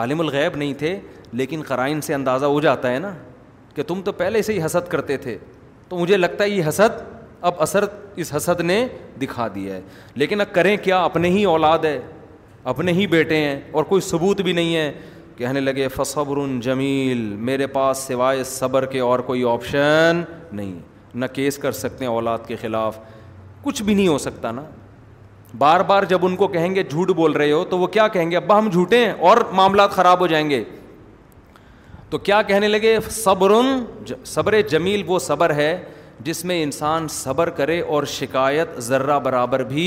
[0.00, 0.98] عالم الغیب نہیں تھے
[1.38, 3.12] لیکن قرائن سے اندازہ ہو جاتا ہے نا
[3.74, 5.36] کہ تم تو پہلے سے ہی حسد کرتے تھے
[5.88, 7.00] تو مجھے لگتا ہے یہ حسد
[7.50, 7.84] اب اثر
[8.22, 8.86] اس حسد نے
[9.22, 9.80] دکھا دیا ہے
[10.14, 12.00] لیکن اب کریں کیا اپنے ہی اولاد ہے
[12.72, 14.92] اپنے ہی بیٹے ہیں اور کوئی ثبوت بھی نہیں ہے
[15.36, 20.22] کہنے لگے فصبر جمیل میرے پاس سوائے صبر کے اور کوئی آپشن
[20.52, 20.78] نہیں
[21.14, 22.98] نہ کیس کر سکتے ہیں اولاد کے خلاف
[23.62, 24.62] کچھ بھی نہیں ہو سکتا نا
[25.58, 28.30] بار بار جب ان کو کہیں گے جھوٹ بول رہے ہو تو وہ کیا کہیں
[28.30, 30.62] گے ابا ہم جھوٹے ہیں اور معاملات خراب ہو جائیں گے
[32.10, 33.52] تو کیا کہنے لگے صبر
[34.26, 35.76] صبر جمیل وہ صبر ہے
[36.24, 39.84] جس میں انسان صبر کرے اور شکایت ذرہ برابر بھی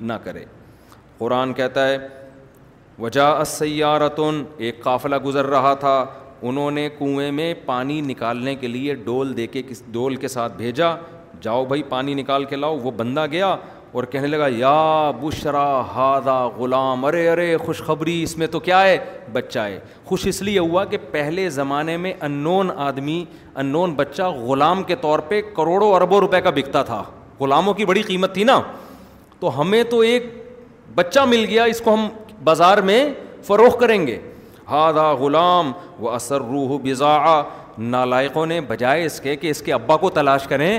[0.00, 0.44] نہ کرے
[1.18, 1.96] قرآن کہتا ہے
[2.98, 6.04] وجا سیارتن ایک قافلہ گزر رہا تھا
[6.48, 10.56] انہوں نے کنویں میں پانی نکالنے کے لیے ڈول دے کے کس ڈول کے ساتھ
[10.56, 10.94] بھیجا
[11.42, 13.54] جاؤ بھائی پانی نکال کے لاؤ وہ بندہ گیا
[13.92, 14.72] اور کہنے لگا یا
[15.20, 18.96] بشرا ہادا غلام ارے ارے خوشخبری اس میں تو کیا ہے
[19.32, 23.24] بچہ ہے خوش اس لیے ہوا کہ پہلے زمانے میں ان نون آدمی
[23.54, 27.02] ان نون بچہ غلام کے طور پہ کروڑوں اربوں روپے کا بکتا تھا
[27.40, 28.60] غلاموں کی بڑی قیمت تھی نا
[29.40, 30.30] تو ہمیں تو ایک
[30.94, 32.08] بچہ مل گیا اس کو ہم
[32.44, 33.04] بازار میں
[33.46, 34.18] فروغ کریں گے
[34.70, 37.42] ہاد غلام وہ اثر روح بزا
[37.78, 40.78] نالائقوں نے بجائے اس کے کہ اس کے ابا کو تلاش کریں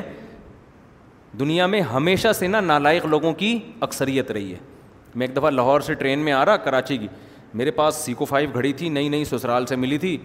[1.40, 4.58] دنیا میں ہمیشہ سے نا نالائق لوگوں کی اکثریت رہی ہے
[5.16, 7.08] میں ایک دفعہ لاہور سے ٹرین میں آ رہا کراچی کی
[7.54, 10.18] میرے پاس سیکو فائیو گھڑی تھی نئی نئی سسرال سے ملی تھی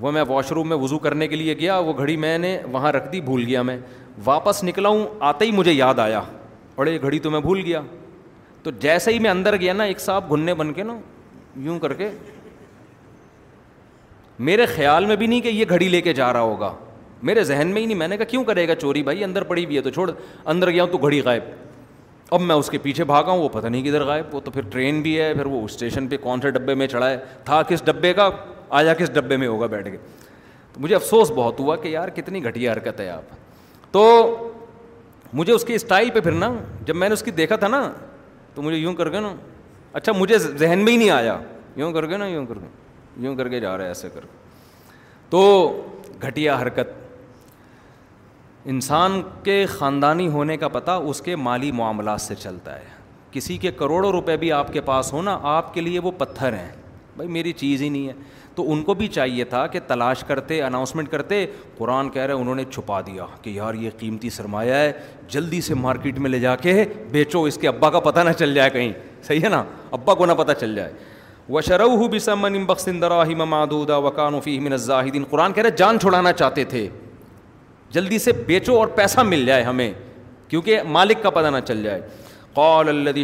[0.00, 2.92] وہ میں واش روم میں وضو کرنے کے لیے گیا وہ گھڑی میں نے وہاں
[2.92, 3.76] رکھ دی بھول گیا میں
[4.24, 6.20] واپس نکلا ہوں آتا ہی مجھے یاد آیا
[6.76, 7.80] اور یہ گھڑی تو میں بھول گیا
[8.62, 10.96] تو جیسے ہی میں اندر گیا نا ایک صاحب گھننے بن کے نا
[11.64, 12.08] یوں کر کے
[14.48, 16.72] میرے خیال میں بھی نہیں کہ یہ گھڑی لے کے جا رہا ہوگا
[17.28, 19.64] میرے ذہن میں ہی نہیں میں نے کہا کیوں کرے گا چوری بھائی اندر پڑی
[19.66, 20.10] بھی ہے تو چھوڑ
[20.52, 21.42] اندر گیا ہوں تو گھڑی غائب
[22.34, 24.62] اب میں اس کے پیچھے بھاگا ہوں وہ پتہ نہیں کدھر غائب وہ تو پھر
[24.72, 27.84] ٹرین بھی ہے پھر وہ اسٹیشن پہ کون سے ڈبے میں چڑھا ہے تھا کس
[27.86, 28.28] ڈبے کا
[28.80, 29.96] آیا کس ڈبے میں ہوگا بیٹھ کے
[30.72, 33.34] تو مجھے افسوس بہت ہوا کہ یار کتنی گھٹیا حرکت ہے آپ
[33.92, 34.06] تو
[35.32, 36.52] مجھے اس کی اسٹائل پہ پھر نا
[36.86, 37.88] جب میں نے اس کی دیکھا تھا نا
[38.54, 39.34] تو مجھے یوں کر کے نا
[39.92, 41.38] اچھا مجھے ذہن میں ہی نہیں آیا
[41.76, 42.79] یوں کر کے نا یوں کر کے
[43.24, 44.24] یوں کر کے جا رہا ہے ایسے کر
[45.30, 45.40] تو
[46.26, 46.98] گھٹیا حرکت
[48.70, 52.84] انسان کے خاندانی ہونے کا پتہ اس کے مالی معاملات سے چلتا ہے
[53.32, 56.52] کسی کے کروڑوں روپے بھی آپ کے پاس ہو نا آپ کے لیے وہ پتھر
[56.58, 56.70] ہیں
[57.16, 58.12] بھائی میری چیز ہی نہیں ہے
[58.54, 61.44] تو ان کو بھی چاہیے تھا کہ تلاش کرتے اناؤنسمنٹ کرتے
[61.78, 64.92] قرآن کہہ رہے انہوں نے چھپا دیا کہ یار یہ قیمتی سرمایہ ہے
[65.32, 68.54] جلدی سے مارکیٹ میں لے جا کے بیچو اس کے ابا کا پتہ نہ چل
[68.54, 68.92] جائے کہیں
[69.26, 69.62] صحیح ہے نا
[70.00, 70.92] ابا کو نہ پتہ چل جائے
[71.52, 73.24] وشر بسمن بخصندراہ
[74.44, 76.86] فی من الزاہدین قرآن کہہ رہے جان چھڑانا چاہتے تھے
[77.94, 79.92] جلدی سے بیچو اور پیسہ مل جائے ہمیں
[80.48, 82.00] کیونکہ مالک کا پتہ نہ چل جائے
[82.54, 83.20] قول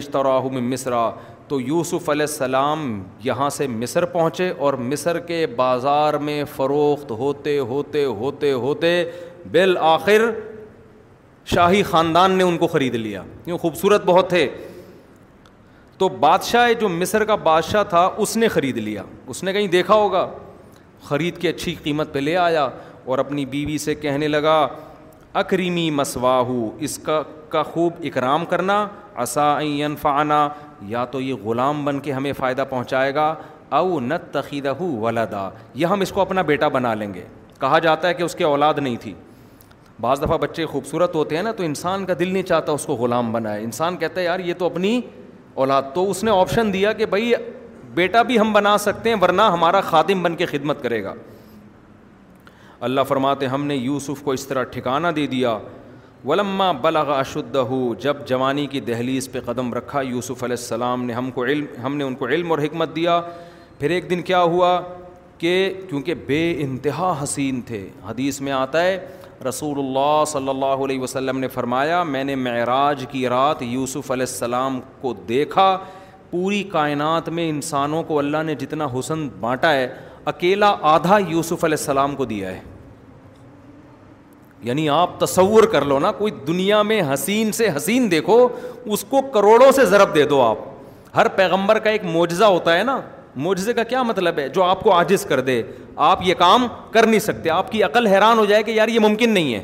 [0.61, 1.09] مصرا
[1.49, 2.87] تو یوسف علیہ السلام
[3.25, 8.93] یہاں سے مصر پہنچے اور مصر کے بازار میں فروخت ہوتے ہوتے ہوتے ہوتے
[9.53, 10.31] بالآخر
[11.55, 14.47] شاہی خاندان نے ان کو خرید لیا کیوں خوبصورت بہت تھے
[15.99, 19.95] تو بادشاہ جو مصر کا بادشاہ تھا اس نے خرید لیا اس نے کہیں دیکھا
[19.95, 20.27] ہوگا
[21.05, 22.69] خرید کے اچھی قیمت پہ لے آیا
[23.05, 24.67] اور اپنی بیوی سے کہنے لگا
[25.41, 28.87] اکریمی مسواہو اس کا کا خوب اکرام کرنا
[29.23, 30.49] عصاً فانا
[30.87, 33.35] یا تو یہ غلام بن کے ہمیں فائدہ پہنچائے گا
[33.79, 37.25] او نت تقیدہ ولادا یہ ہم اس کو اپنا بیٹا بنا لیں گے
[37.61, 39.15] کہا جاتا ہے کہ اس کے اولاد نہیں تھی
[40.01, 42.95] بعض دفعہ بچے خوبصورت ہوتے ہیں نا تو انسان کا دل نہیں چاہتا اس کو
[42.95, 45.01] غلام بنائے انسان کہتا ہے یار یہ تو اپنی
[45.63, 47.33] اولاد تو اس نے آپشن دیا کہ بھائی
[47.95, 51.15] بیٹا بھی ہم بنا سکتے ہیں ورنہ ہمارا خادم بن کے خدمت کرے گا
[52.89, 55.57] اللہ فرماتے ہم نے یوسف کو اس طرح ٹھکانہ دے دیا
[56.25, 57.57] ولما بلغ اشد
[58.01, 61.97] جب جوانی کی دہلیز پہ قدم رکھا یوسف علیہ السلام نے ہم کو علم ہم
[61.97, 63.21] نے ان کو علم اور حکمت دیا
[63.79, 64.81] پھر ایک دن کیا ہوا
[65.39, 65.53] کہ
[65.89, 68.97] کیونکہ بے انتہا حسین تھے حدیث میں آتا ہے
[69.49, 74.27] رسول اللہ صلی اللہ علیہ وسلم نے فرمایا میں نے معراج کی رات یوسف علیہ
[74.29, 75.77] السلام کو دیکھا
[76.31, 79.87] پوری کائنات میں انسانوں کو اللہ نے جتنا حسن بانٹا ہے
[80.31, 82.61] اکیلا آدھا یوسف علیہ السلام کو دیا ہے
[84.65, 88.47] یعنی آپ تصور کر لو نا کوئی دنیا میں حسین سے حسین دیکھو
[88.95, 92.83] اس کو کروڑوں سے ضرب دے دو آپ ہر پیغمبر کا ایک معجزہ ہوتا ہے
[92.85, 93.01] نا
[93.45, 95.63] معجزے کا کیا مطلب ہے جو آپ کو عاجز کر دے
[96.09, 99.01] آپ یہ کام کر نہیں سکتے آپ کی عقل حیران ہو جائے کہ یار یہ
[99.01, 99.63] ممکن نہیں ہے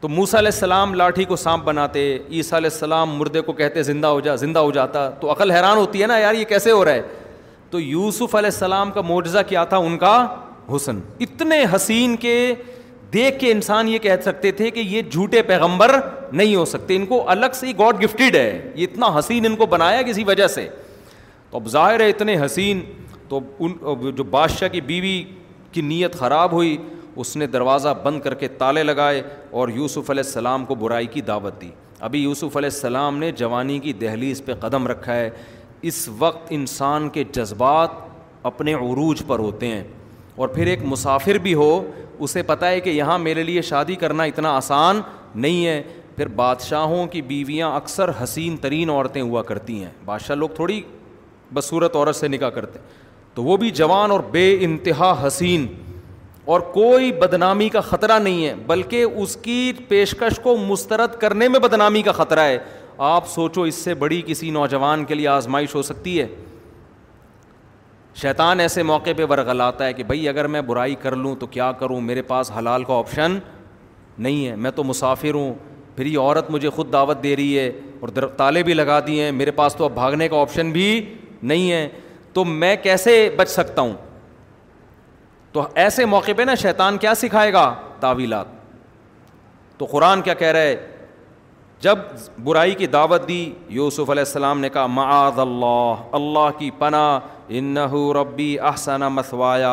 [0.00, 4.06] تو موسا علیہ السلام لاٹھی کو سانپ بناتے عیسیٰ علیہ السلام مردے کو کہتے زندہ
[4.06, 6.84] ہو جا زندہ ہو جاتا تو عقل حیران ہوتی ہے نا یار یہ کیسے ہو
[6.84, 7.02] رہا ہے
[7.70, 10.16] تو یوسف علیہ السلام کا معجزہ کیا تھا ان کا
[10.76, 12.34] حسن اتنے حسین کے
[13.14, 15.98] دیکھ کے انسان یہ کہہ سکتے تھے کہ یہ جھوٹے پیغمبر
[16.32, 19.66] نہیں ہو سکتے ان کو الگ سے گاڈ گفٹیڈ ہے یہ اتنا حسین ان کو
[19.76, 20.68] بنایا کسی وجہ سے
[21.50, 22.80] تو اب ظاہر ہے اتنے حسین
[23.28, 23.72] تو ان
[24.16, 25.22] جو بادشاہ کی بیوی
[25.72, 26.76] کی نیت خراب ہوئی
[27.22, 29.22] اس نے دروازہ بند کر کے تالے لگائے
[29.58, 31.70] اور یوسف علیہ السلام کو برائی کی دعوت دی
[32.08, 35.30] ابھی یوسف علیہ السلام نے جوانی کی دہلیز پہ قدم رکھا ہے
[35.90, 37.90] اس وقت انسان کے جذبات
[38.50, 39.82] اپنے عروج پر ہوتے ہیں
[40.36, 41.70] اور پھر ایک مسافر بھی ہو
[42.24, 45.00] اسے پتہ ہے کہ یہاں میرے لیے شادی کرنا اتنا آسان
[45.34, 45.82] نہیں ہے
[46.16, 50.80] پھر بادشاہوں کی بیویاں اکثر حسین ترین عورتیں ہوا کرتی ہیں بادشاہ لوگ تھوڑی
[51.54, 52.78] بصورت عورت سے نکاح کرتے
[53.34, 55.66] تو وہ بھی جوان اور بے انتہا حسین
[56.54, 61.60] اور کوئی بدنامی کا خطرہ نہیں ہے بلکہ اس کی پیشکش کو مسترد کرنے میں
[61.60, 62.58] بدنامی کا خطرہ ہے
[63.06, 66.26] آپ سوچو اس سے بڑی کسی نوجوان کے لیے آزمائش ہو سکتی ہے
[68.22, 71.70] شیطان ایسے موقع پہ ورغلاتا ہے کہ بھائی اگر میں برائی کر لوں تو کیا
[71.78, 73.38] کروں میرے پاس حلال کا آپشن
[74.18, 75.52] نہیں ہے میں تو مسافر ہوں
[75.96, 77.68] پھر یہ عورت مجھے خود دعوت دے رہی ہے
[78.00, 80.88] اور تالے بھی لگا دیے ہیں میرے پاس تو اب بھاگنے کا آپشن بھی
[81.50, 81.88] نہیں ہیں
[82.34, 83.92] تو میں کیسے بچ سکتا ہوں
[85.52, 87.64] تو ایسے موقع پہ نا شیطان کیا سکھائے گا
[88.00, 88.46] تعویلات
[89.78, 90.76] تو قرآن کیا کہہ رہا ہے
[91.84, 91.98] جب
[92.44, 93.38] برائی کی دعوت دی
[93.78, 97.86] یوسف علیہ السلام نے کہا معاذ اللہ اللہ کی پناہ انہ
[98.18, 99.72] ربی احسانہ مسوایا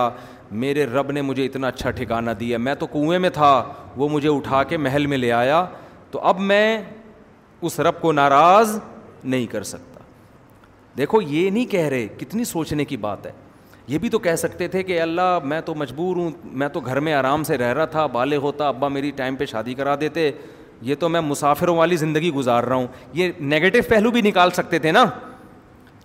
[0.63, 3.53] میرے رب نے مجھے اتنا اچھا ٹھکانہ دیا میں تو کنویں میں تھا
[3.97, 5.65] وہ مجھے اٹھا کے محل میں لے آیا
[6.11, 6.65] تو اب میں
[7.67, 8.77] اس رب کو ناراض
[9.23, 9.92] نہیں کر سکتا
[10.97, 13.31] دیکھو یہ نہیں کہہ رہے کتنی سوچنے کی بات ہے
[13.87, 16.99] یہ بھی تو کہہ سکتے تھے کہ اللہ میں تو مجبور ہوں میں تو گھر
[17.05, 20.29] میں آرام سے رہ رہا تھا بالے ہوتا ابا میری ٹائم پہ شادی کرا دیتے
[20.89, 24.79] یہ تو میں مسافروں والی زندگی گزار رہا ہوں یہ نگیٹو پہلو بھی نکال سکتے
[24.79, 25.05] تھے نا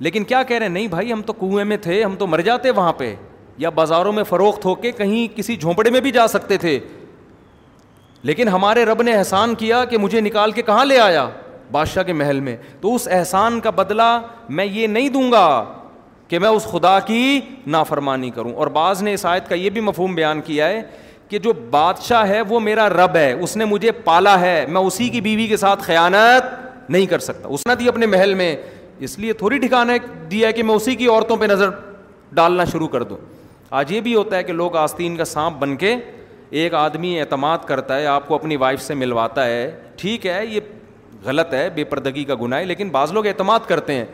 [0.07, 2.41] لیکن کیا کہہ رہے ہیں نہیں بھائی ہم تو کنویں میں تھے ہم تو مر
[2.49, 3.15] جاتے وہاں پہ
[3.59, 6.79] یا بازاروں میں فروخت ہو کے کہیں کسی جھونپڑے میں بھی جا سکتے تھے
[8.23, 11.27] لیکن ہمارے رب نے احسان کیا کہ مجھے نکال کے کہاں لے آیا
[11.73, 14.19] بادشاہ کے محل میں تو اس احسان کا بدلہ
[14.59, 15.47] میں یہ نہیں دوں گا
[16.29, 17.41] کہ میں اس خدا کی
[17.75, 20.81] نافرمانی کروں اور بعض نے اس آیت کا یہ بھی مفہوم بیان کیا ہے
[21.29, 25.09] کہ جو بادشاہ ہے وہ میرا رب ہے اس نے مجھے پالا ہے میں اسی
[25.09, 28.55] کی بیوی کے ساتھ خیانت نہیں کر سکتا اس نے دی اپنے محل میں
[29.07, 29.99] اس لیے تھوڑی ٹھکانے
[30.31, 31.71] دیا ہے کہ میں اسی کی عورتوں پہ نظر
[32.35, 33.17] ڈالنا شروع کر دوں
[33.81, 35.95] آج یہ بھی ہوتا ہے کہ لوگ آستین کا سانپ بن کے
[36.61, 40.61] ایک آدمی اعتماد کرتا ہے آپ کو اپنی وائف سے ملواتا ہے ٹھیک ہے یہ
[41.25, 44.05] غلط ہے بے پردگی کا گناہ ہے لیکن بعض لوگ اعتماد کرتے ہیں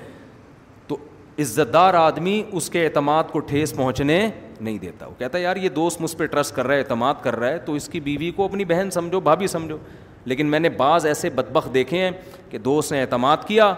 [0.88, 0.96] تو
[1.40, 4.26] عزت دار آدمی اس کے اعتماد کو ٹھیس پہنچنے
[4.60, 7.14] نہیں دیتا وہ کہتا ہے یار یہ دوست مجھ پہ ٹرسٹ کر رہا ہے اعتماد
[7.22, 9.76] کر رہا ہے تو اس کی بیوی کو اپنی بہن سمجھو بھابھی سمجھو
[10.24, 12.10] لیکن میں نے بعض ایسے بدبخ دیکھے ہیں
[12.50, 13.72] کہ دوست نے اعتماد کیا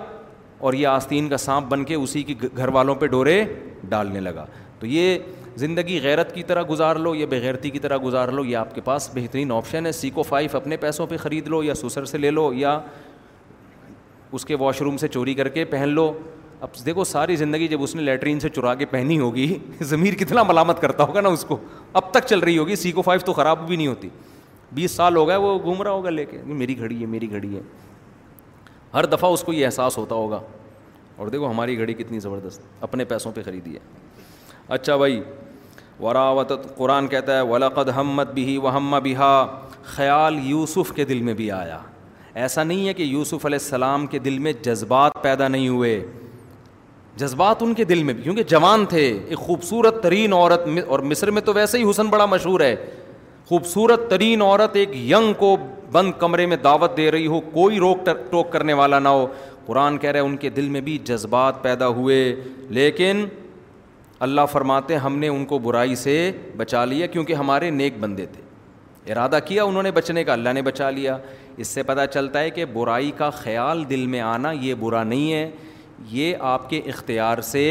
[0.67, 3.43] اور یہ آستین کا سانپ بن کے اسی کی گھر والوں پہ ڈورے
[3.89, 4.45] ڈالنے لگا
[4.81, 5.19] تو یہ
[5.57, 8.81] زندگی غیرت کی طرح گزار لو یا بےغیرتی کی طرح گزار لو یہ آپ کے
[8.85, 12.31] پاس بہترین آپشن ہے سیکو فائف اپنے پیسوں پہ خرید لو یا سسر سے لے
[12.31, 12.79] لو یا
[14.35, 16.13] اس کے واش روم سے چوری کر کے پہن لو
[16.61, 19.57] اب دیکھو ساری زندگی جب اس نے لیٹرین سے چرا کے پہنی ہوگی
[19.89, 21.59] ضمیر کتنا ملامت کرتا ہوگا نا اس کو
[22.01, 24.09] اب تک چل رہی ہوگی سیکو فائیو تو خراب بھی نہیں ہوتی
[24.75, 27.55] بیس سال ہو گئے وہ گھوم رہا ہوگا لے کے میری گھڑی ہے میری گھڑی
[27.55, 27.61] ہے
[28.95, 30.41] ہر دفعہ اس کو یہ احساس ہوتا ہوگا
[31.17, 33.79] اور دیکھو ہماری گھڑی کتنی زبردست اپنے پیسوں پہ خریدی ہے
[34.77, 35.21] اچھا بھائی
[36.01, 39.31] وراوت قرآن کہتا ہے ولاقد ہمت بھی ہی وہ ہم بہا
[39.83, 41.79] خیال یوسف کے دل میں بھی آیا
[42.43, 45.93] ایسا نہیں ہے کہ یوسف علیہ السلام کے دل میں جذبات پیدا نہیں ہوئے
[47.21, 51.31] جذبات ان کے دل میں بھی کیونکہ جوان تھے ایک خوبصورت ترین عورت اور مصر
[51.37, 52.75] میں تو ویسے ہی حسن بڑا مشہور ہے
[53.49, 55.57] خوبصورت ترین عورت ایک ینگ کو
[55.93, 59.27] بند کمرے میں دعوت دے رہی ہو کوئی روک ٹوک کرنے والا نہ ہو
[59.67, 62.19] قرآن کہہ رہے ہیں ان کے دل میں بھی جذبات پیدا ہوئے
[62.81, 63.25] لیکن
[64.27, 66.15] اللہ فرماتے ہم نے ان کو برائی سے
[66.57, 68.43] بچا لیا کیونکہ ہمارے نیک بندے تھے
[69.13, 71.17] ارادہ کیا انہوں نے بچنے کا اللہ نے بچا لیا
[71.61, 75.33] اس سے پتہ چلتا ہے کہ برائی کا خیال دل میں آنا یہ برا نہیں
[75.33, 75.51] ہے
[76.11, 77.63] یہ آپ کے اختیار سے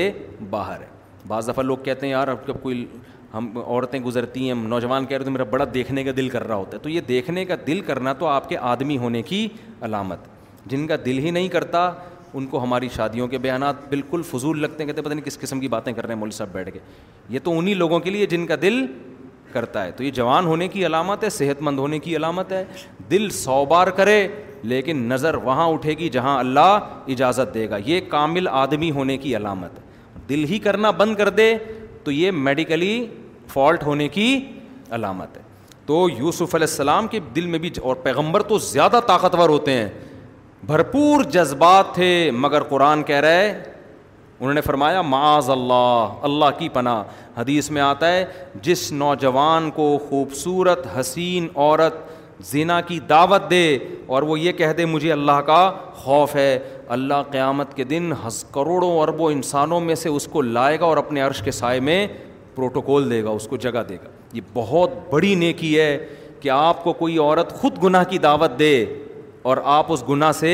[0.49, 0.87] باہر ہے
[1.27, 2.85] بعض دفعہ لوگ کہتے ہیں یار اب جب کوئی
[3.33, 6.47] ہم عورتیں گزرتی ہیں ہم نوجوان کہہ رہے تو میرا بڑا دیکھنے کا دل کر
[6.47, 9.47] رہا ہوتا ہے تو یہ دیکھنے کا دل کرنا تو آپ کے آدمی ہونے کی
[9.85, 10.27] علامت
[10.71, 11.89] جن کا دل ہی نہیں کرتا
[12.33, 15.39] ان کو ہماری شادیوں کے بیانات بالکل فضول لگتے ہیں کہتے ہیں پتہ نہیں کس
[15.39, 16.79] قسم کی باتیں کر رہے ہیں مول صاحب بیٹھ کے
[17.29, 18.85] یہ تو انہی لوگوں کے لیے جن کا دل
[19.55, 22.63] کرتا ہے تو یہ جوان ہونے کی علامت ہے صحت مند ہونے کی علامت ہے
[23.11, 24.17] دل سو بار کرے
[24.71, 29.35] لیکن نظر وہاں اٹھے گی جہاں اللہ اجازت دے گا یہ کامل آدمی ہونے کی
[29.37, 31.47] علامت ہے دل ہی کرنا بند کر دے
[32.03, 32.95] تو یہ میڈیکلی
[33.53, 34.27] فالٹ ہونے کی
[34.97, 35.43] علامت ہے
[35.91, 39.87] تو یوسف علیہ السلام کے دل میں بھی اور پیغمبر تو زیادہ طاقتور ہوتے ہیں
[40.71, 42.09] بھرپور جذبات تھے
[42.45, 43.53] مگر قرآن کہہ رہا ہے
[44.39, 47.03] انہوں نے فرمایا معاذ اللہ اللہ کی پناہ
[47.37, 48.25] حدیث میں آتا ہے
[48.61, 52.03] جس نوجوان کو خوبصورت حسین عورت
[52.49, 53.61] زنا کی دعوت دے
[54.15, 55.59] اور وہ یہ کہہ دے مجھے اللہ کا
[55.95, 56.57] خوف ہے
[56.95, 60.97] اللہ قیامت کے دن ہز کروڑوں اربوں انسانوں میں سے اس کو لائے گا اور
[60.97, 62.05] اپنے عرش کے سائے میں
[62.55, 65.97] پروٹوکول دے گا اس کو جگہ دے گا یہ بہت بڑی نیکی ہے
[66.41, 68.75] کہ آپ کو کوئی عورت خود گناہ کی دعوت دے
[69.49, 70.51] اور آپ اس گناہ سے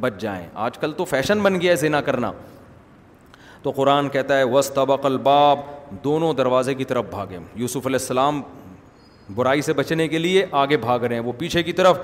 [0.00, 2.30] بچ جائیں آج کل تو فیشن بن گیا ہے زنا کرنا
[3.62, 5.58] تو قرآن کہتا ہے وس طبق الباب
[6.04, 8.40] دونوں دروازے کی طرف بھاگے یوسف علیہ السلام
[9.34, 11.98] برائی سے بچنے کے لیے آگے بھاگ رہے ہیں وہ پیچھے کی طرف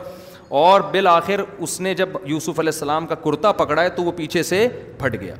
[0.59, 4.43] اور بالآخر اس نے جب یوسف علیہ السلام کا کرتا پکڑا ہے تو وہ پیچھے
[4.51, 4.67] سے
[4.99, 5.35] پھٹ گیا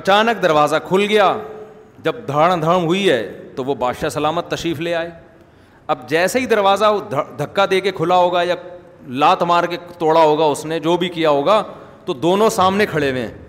[0.00, 1.36] اچانک دروازہ کھل گیا
[2.04, 3.22] جب دھڑ دھڑ ہوئی ہے
[3.56, 5.10] تو وہ بادشاہ سلامت تشریف لے آئے
[5.94, 6.84] اب جیسے ہی دروازہ
[7.38, 8.54] دھکا دے کے کھلا ہوگا یا
[9.24, 11.62] لات مار کے توڑا ہوگا اس نے جو بھی کیا ہوگا
[12.04, 13.41] تو دونوں سامنے کھڑے ہوئے ہیں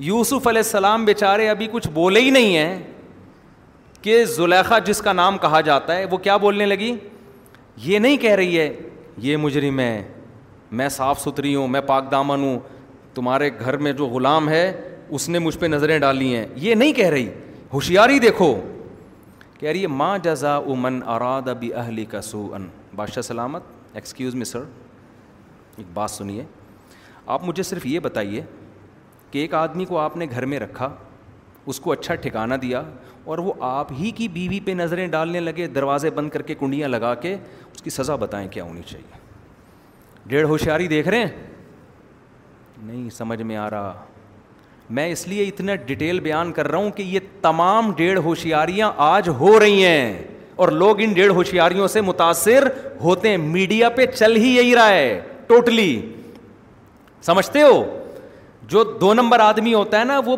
[0.00, 2.78] یوسف علیہ السلام بیچارے ابھی کچھ بولے ہی نہیں ہیں
[4.02, 6.94] کہ زلیخا جس کا نام کہا جاتا ہے وہ کیا بولنے لگی
[7.82, 8.72] یہ نہیں کہہ رہی ہے
[9.22, 10.02] یہ مجرم ہے
[10.70, 12.58] میں صاف ستھری ہوں میں پاک دامن ہوں
[13.14, 14.72] تمہارے گھر میں جو غلام ہے
[15.16, 17.28] اس نے مجھ پہ نظریں ڈالی ہیں یہ نہیں کہہ رہی
[17.72, 18.54] ہوشیاری دیکھو
[19.58, 24.34] کہہ رہی ہے ماں جزا امن اراد ابی اہلی کا سو ان بادشاہ سلامت ایکسکیوز
[24.34, 24.62] می سر
[25.76, 26.44] ایک بات سنیے
[27.26, 28.42] آپ مجھے صرف یہ بتائیے
[29.34, 30.88] کہ ایک آدمی کو آپ نے گھر میں رکھا
[31.72, 32.82] اس کو اچھا ٹھکانا دیا
[33.32, 36.88] اور وہ آپ ہی کی بیوی پہ نظریں ڈالنے لگے دروازے بند کر کے کنڈیاں
[36.88, 39.18] لگا کے اس کی سزا بتائیں کیا ہونی چاہیے
[40.32, 41.46] ڈیڑھ ہوشیاری دیکھ رہے ہیں
[42.82, 43.92] نہیں سمجھ میں آ رہا
[44.98, 49.28] میں اس لیے اتنا ڈیٹیل بیان کر رہا ہوں کہ یہ تمام ڈیڑھ ہوشیاریاں آج
[49.40, 50.16] ہو رہی ہیں
[50.62, 52.68] اور لوگ ان ڈیڑھ ہوشیاریوں سے متاثر
[53.02, 57.22] ہوتے ہیں میڈیا پہ چل ہی یہی رہا ہے ٹوٹلی totally.
[57.22, 57.82] سمجھتے ہو
[58.68, 60.36] جو دو نمبر آدمی ہوتا ہے نا وہ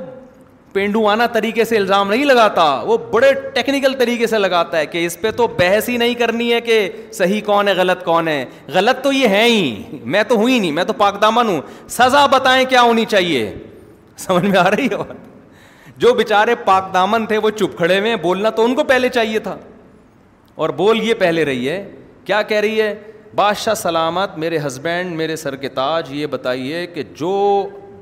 [0.73, 5.21] پینڈوانا طریقے سے الزام نہیں لگاتا وہ بڑے ٹیکنیکل طریقے سے لگاتا ہے کہ اس
[5.21, 6.77] پہ تو بحث ہی نہیں کرنی ہے کہ
[7.19, 10.59] صحیح کون ہے غلط کون ہے غلط تو یہ ہے ہی میں تو ہوں ہی
[10.59, 11.61] نہیں میں تو پاک دامن ہوں
[11.99, 13.53] سزا بتائیں کیا ہونی چاہیے
[14.27, 15.25] سمجھ میں آ رہی ہے بات
[16.01, 19.39] جو بےچارے پاک دامن تھے وہ چپ کھڑے ہوئے بولنا تو ان کو پہلے چاہیے
[19.49, 19.57] تھا
[20.65, 21.83] اور بول یہ پہلے رہی ہے
[22.25, 22.95] کیا کہہ رہی ہے
[23.35, 27.33] بادشاہ سلامت میرے ہسبینڈ میرے سر کے تاج یہ بتائیے کہ جو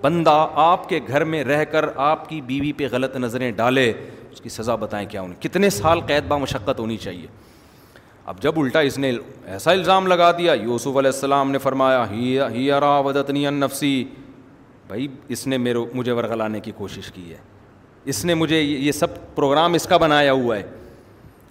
[0.04, 3.88] بندہ آپ کے گھر میں رہ کر آپ کی بیوی پہ غلط نظریں ڈالے
[4.32, 7.26] اس کی سزا بتائیں کیا انہیں کتنے سال قید بام مشقت ہونی چاہیے
[8.32, 9.12] اب جب الٹا اس نے
[9.54, 13.92] ایسا الزام لگا دیا یوسف علیہ السلام نے فرمایا ہی نفسی
[14.88, 17.36] بھائی اس نے میرے مجھے ورغلانے کی کوشش کی ہے
[18.12, 20.62] اس نے مجھے یہ سب پروگرام اس کا بنایا ہوا ہے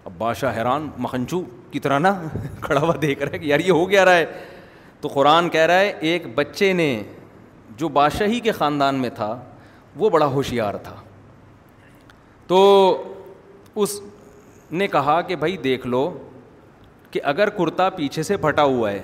[0.05, 1.41] اب بادشاہ حیران مکھنچو
[1.83, 2.13] طرح نا
[2.61, 4.25] کھڑا ہوا دیکھ رہا ہے کہ یار یہ ہو گیا رہا ہے
[5.01, 6.87] تو قرآن کہہ رہا ہے ایک بچے نے
[7.77, 9.35] جو بادشاہی کے خاندان میں تھا
[9.99, 10.95] وہ بڑا ہوشیار تھا
[12.47, 12.57] تو
[13.83, 13.99] اس
[14.71, 16.09] نے کہا کہ بھائی دیکھ لو
[17.11, 19.01] کہ اگر کرتا پیچھے سے پھٹا ہوا ہے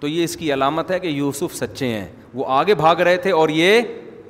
[0.00, 3.30] تو یہ اس کی علامت ہے کہ یوسف سچے ہیں وہ آگے بھاگ رہے تھے
[3.32, 3.80] اور یہ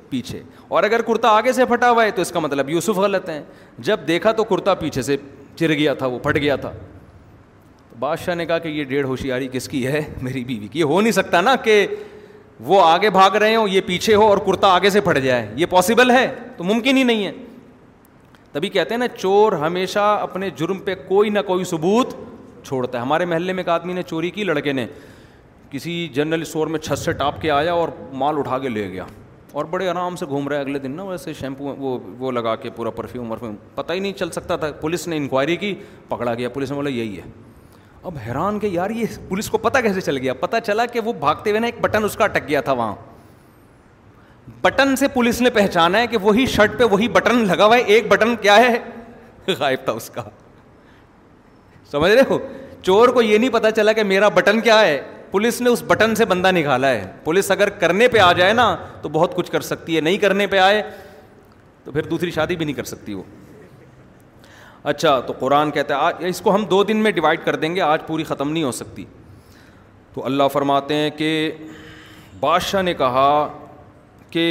[0.09, 3.29] پیچھے اور اگر کرتا آگے سے پھٹا ہوا ہے تو اس کا مطلب یوسف غلط
[3.29, 3.41] ہیں
[3.89, 5.17] جب دیکھا تو کرتا پیچھے سے
[5.55, 6.71] چر گیا تھا وہ پھٹ گیا تھا
[7.99, 10.99] بادشاہ نے کہا کہ یہ ڈیڑھ ہوشیاری کس کی ہے میری بیوی کی یہ ہو
[11.01, 11.85] نہیں سکتا نا کہ
[12.67, 15.65] وہ آگے بھاگ رہے ہوں یہ پیچھے ہو اور کرتا آگے سے پھٹ جائے یہ
[15.69, 16.25] پاسبل ہے
[16.57, 17.31] تو ممکن ہی نہیں ہے
[18.51, 22.13] تبھی کہتے ہیں نا چور ہمیشہ اپنے جرم پہ کوئی نہ کوئی ثبوت
[22.67, 24.85] چھوڑتا ہے ہمارے محلے میں ایک آدمی نے چوری کی لڑکے نے
[25.71, 29.05] کسی جنرل اسٹور میں چھت سے ٹاپ کے آیا اور مال اٹھا کے لے گیا
[29.51, 32.55] اور بڑے آرام سے گھوم رہا ہے اگلے دن نا ویسے شیمپو وہ وہ لگا
[32.55, 35.73] کے پورا پرفیوم ورفیوم پتہ ہی نہیں چل سکتا تھا پولیس نے انکوائری کی
[36.09, 37.21] پکڑا گیا پولیس نے بولا یہی ہے
[38.05, 41.13] اب حیران کہ یار یہ پولیس کو پتہ کیسے چل گیا پتہ چلا کہ وہ
[41.19, 42.95] بھاگتے ہوئے نا ایک بٹن اس کا اٹک گیا تھا وہاں
[44.61, 47.81] بٹن سے پولیس نے پہچانا ہے کہ وہی شرٹ پہ وہی بٹن لگا ہوا ہے
[47.95, 48.77] ایک بٹن کیا ہے
[49.59, 50.21] غائب تھا اس کا
[51.91, 52.37] سمجھ رہے ہو
[52.81, 56.15] چور کو یہ نہیں پتا چلا کہ میرا بٹن کیا ہے پولیس نے اس بٹن
[56.15, 59.61] سے بندہ نکالا ہے پولیس اگر کرنے پہ آ جائے نا تو بہت کچھ کر
[59.61, 60.81] سکتی ہے نہیں کرنے پہ آئے
[61.83, 63.23] تو پھر دوسری شادی بھی نہیں کر سکتی وہ
[64.83, 67.75] اچھا تو قرآن کہتے ہیں آج اس کو ہم دو دن میں ڈیوائڈ کر دیں
[67.75, 69.05] گے آج پوری ختم نہیں ہو سکتی
[70.13, 71.31] تو اللہ فرماتے ہیں کہ
[72.39, 73.31] بادشاہ نے کہا
[74.31, 74.45] کہ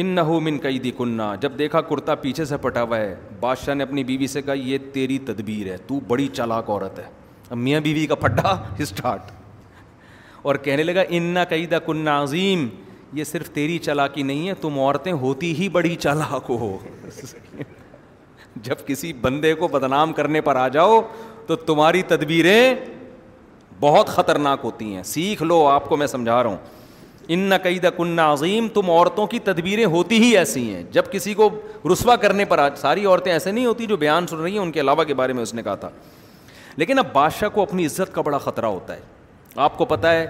[0.00, 3.74] ان نہ ہو من قیدی کنہ جب دیکھا کرتا پیچھے سے پٹا ہوا ہے بادشاہ
[3.74, 7.04] نے اپنی بیوی سے کہا یہ تیری تدبیر ہے تو بڑی چالاک عورت ہے
[7.50, 9.30] اب میاں بیوی کا پھٹا اسٹارٹ
[10.46, 12.68] اور کہنے لگا ان نہ قیدہ کنہ عظیم
[13.18, 16.76] یہ صرف تیری چالاکی نہیں ہے تم عورتیں ہوتی ہی بڑی چالاک ہو
[18.64, 21.00] جب کسی بندے کو بدنام کرنے پر آ جاؤ
[21.46, 22.74] تو تمہاری تدبیریں
[23.80, 26.56] بہت خطرناک ہوتی ہیں سیکھ لو آپ کو میں سمجھا رہا ہوں
[27.34, 31.34] ان نہ قید کن عظیم تم عورتوں کی تدبیریں ہوتی ہی ایسی ہیں جب کسی
[31.34, 31.48] کو
[31.92, 34.80] رسوا کرنے پر ساری عورتیں ایسے نہیں ہوتی جو بیان سن رہی ہیں ان کے
[34.80, 35.88] علاوہ کے بارے میں اس نے کہا تھا
[36.76, 39.00] لیکن اب بادشاہ کو اپنی عزت کا بڑا خطرہ ہوتا ہے
[39.64, 40.26] آپ کو پتہ ہے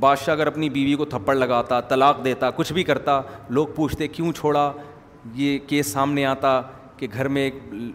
[0.00, 4.32] بادشاہ اگر اپنی بیوی کو تھپڑ لگاتا طلاق دیتا کچھ بھی کرتا لوگ پوچھتے کیوں
[4.38, 4.70] چھوڑا
[5.34, 6.60] یہ کیس سامنے آتا
[7.00, 7.54] کہ گھر میں ایک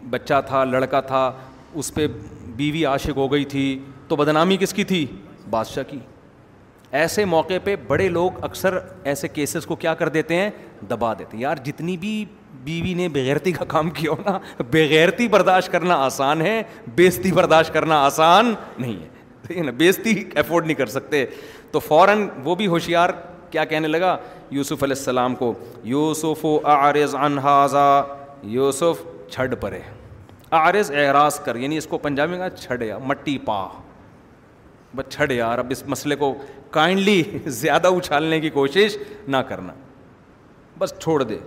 [0.09, 1.31] بچہ تھا لڑکا تھا
[1.81, 2.05] اس پہ
[2.55, 3.65] بیوی عاشق ہو گئی تھی
[4.07, 5.05] تو بدنامی کس کی تھی
[5.49, 5.97] بادشاہ کی
[6.99, 8.77] ایسے موقع پہ بڑے لوگ اکثر
[9.11, 10.49] ایسے کیسز کو کیا کر دیتے ہیں
[10.89, 12.13] دبا دیتے ہیں یار جتنی بھی
[12.63, 14.37] بیوی نے بغیرتی کا کام کیا ہونا
[14.71, 16.61] بغیرتی برداشت کرنا آسان ہے
[16.95, 19.07] بیزتی برداشت کرنا آسان نہیں ہے
[19.47, 21.25] ٹھیک ہے نا بیزتی افورڈ نہیں کر سکتے
[21.71, 23.09] تو فوراً وہ بھی ہوشیار
[23.51, 24.17] کیا کہنے لگا
[24.51, 25.53] یوسف علیہ السلام کو
[25.93, 27.87] یوسف و آرز انحاظہ
[28.53, 29.79] یوسف چھڈ پرے
[30.57, 33.67] آرز اعراض کر یعنی اس کو پنجابی میں کہا چھڈ یا مٹی پا
[34.95, 36.33] بس چھڑ یار اب اس مسئلے کو
[36.71, 37.21] کائنڈلی
[37.55, 39.73] زیادہ اچھالنے کی کوشش نہ کرنا
[40.77, 41.37] بس چھوڑ دے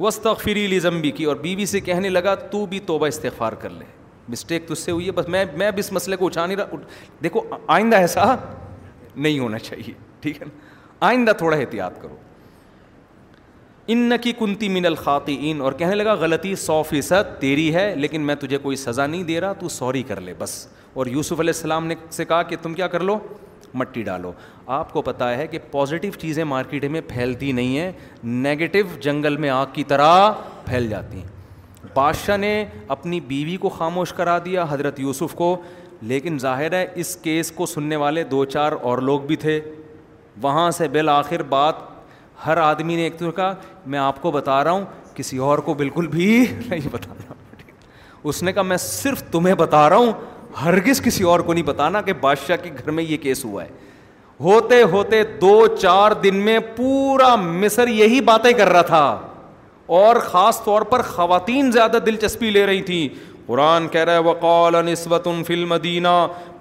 [0.00, 3.84] وسطری لی زمبی کی اور بیوی سے کہنے لگا تو بھی توبہ استغفار کر لے
[4.28, 6.56] مسٹیک تو اس سے ہوئی ہے بس میں میں بھی اس مسئلے کو اچھا نہیں
[6.56, 6.76] رہا
[7.24, 8.34] دیکھو آئندہ ایسا
[9.16, 12.16] نہیں ہونا چاہیے ٹھیک ہے نا آئندہ تھوڑا احتیاط کرو
[13.90, 18.34] ان کی کنتی من الخاطئین اور کہنے لگا غلطی سو فیصد تیری ہے لیکن میں
[18.40, 21.86] تجھے کوئی سزا نہیں دے رہا تو سوری کر لے بس اور یوسف علیہ السلام
[21.86, 23.18] نے سے کہا کہ تم کیا کر لو
[23.74, 24.32] مٹی ڈالو
[24.78, 27.92] آپ کو پتہ ہے کہ پازیٹیو چیزیں مارکیٹ میں پھیلتی نہیں ہیں
[28.24, 30.30] نگیٹو جنگل میں آگ کی طرح
[30.66, 31.30] پھیل جاتی ہیں
[31.94, 32.54] بادشاہ نے
[32.96, 35.54] اپنی بیوی کو خاموش کرا دیا حضرت یوسف کو
[36.12, 39.60] لیکن ظاہر ہے اس کیس کو سننے والے دو چار اور لوگ بھی تھے
[40.42, 41.90] وہاں سے بالآخر بات
[42.46, 43.30] ہر آدمی نے ایک تو
[43.92, 44.84] میں آپ کو بتا رہا ہوں
[45.14, 46.26] کسی اور کو بالکل بھی
[46.68, 47.34] نہیں بتانا
[48.30, 50.12] اس نے کہا میں صرف تمہیں بتا رہا ہوں
[50.64, 53.70] ہرگز کسی اور کو نہیں بتانا کہ بادشاہ کے گھر میں یہ کیس ہوا ہے
[54.44, 59.04] ہوتے ہوتے دو چار دن میں پورا مصر یہی باتیں کر رہا تھا
[59.98, 63.08] اور خاص طور پر خواتین زیادہ دلچسپی لے رہی تھیں
[63.46, 66.08] قرآن کہہ رہا ہے وقال نسبت فی مدینہ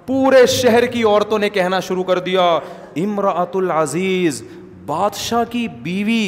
[0.06, 2.46] پورے شہر کی عورتوں نے کہنا شروع کر دیا
[3.04, 4.42] امراۃ العزیز
[4.86, 6.26] بادشاہ کی بیوی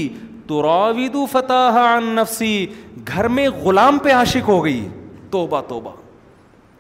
[0.47, 2.66] تراویدو فتح عن نفسی
[3.08, 4.88] گھر میں غلام پہ عاشق ہو گئی
[5.32, 5.91] توبہ توبہ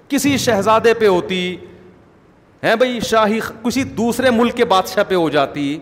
[0.09, 1.45] کسی شہزادے پہ ہوتی
[2.63, 5.77] ہے بھائی شاہی کسی دوسرے ملک کے بادشاہ پہ ہو جاتی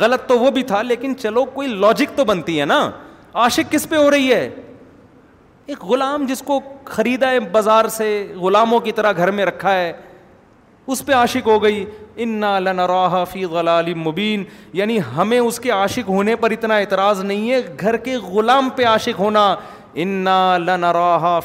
[0.00, 2.80] غلط تو وہ بھی تھا لیکن چلو کوئی لاجک تو بنتی ہے نا
[3.44, 4.48] عاشق کس پہ ہو رہی ہے
[5.66, 8.08] ایک غلام جس کو خریدا ہے بازار سے
[8.40, 9.92] غلاموں کی طرح گھر میں رکھا ہے
[10.92, 11.84] اس پہ عاشق ہو گئی
[12.24, 12.80] انا لن
[13.32, 14.42] فی غلال مبین
[14.80, 18.84] یعنی ہمیں اس کے عاشق ہونے پر اتنا اعتراض نہیں ہے گھر کے غلام پہ
[18.86, 19.44] عاشق ہونا
[20.04, 20.84] انا لن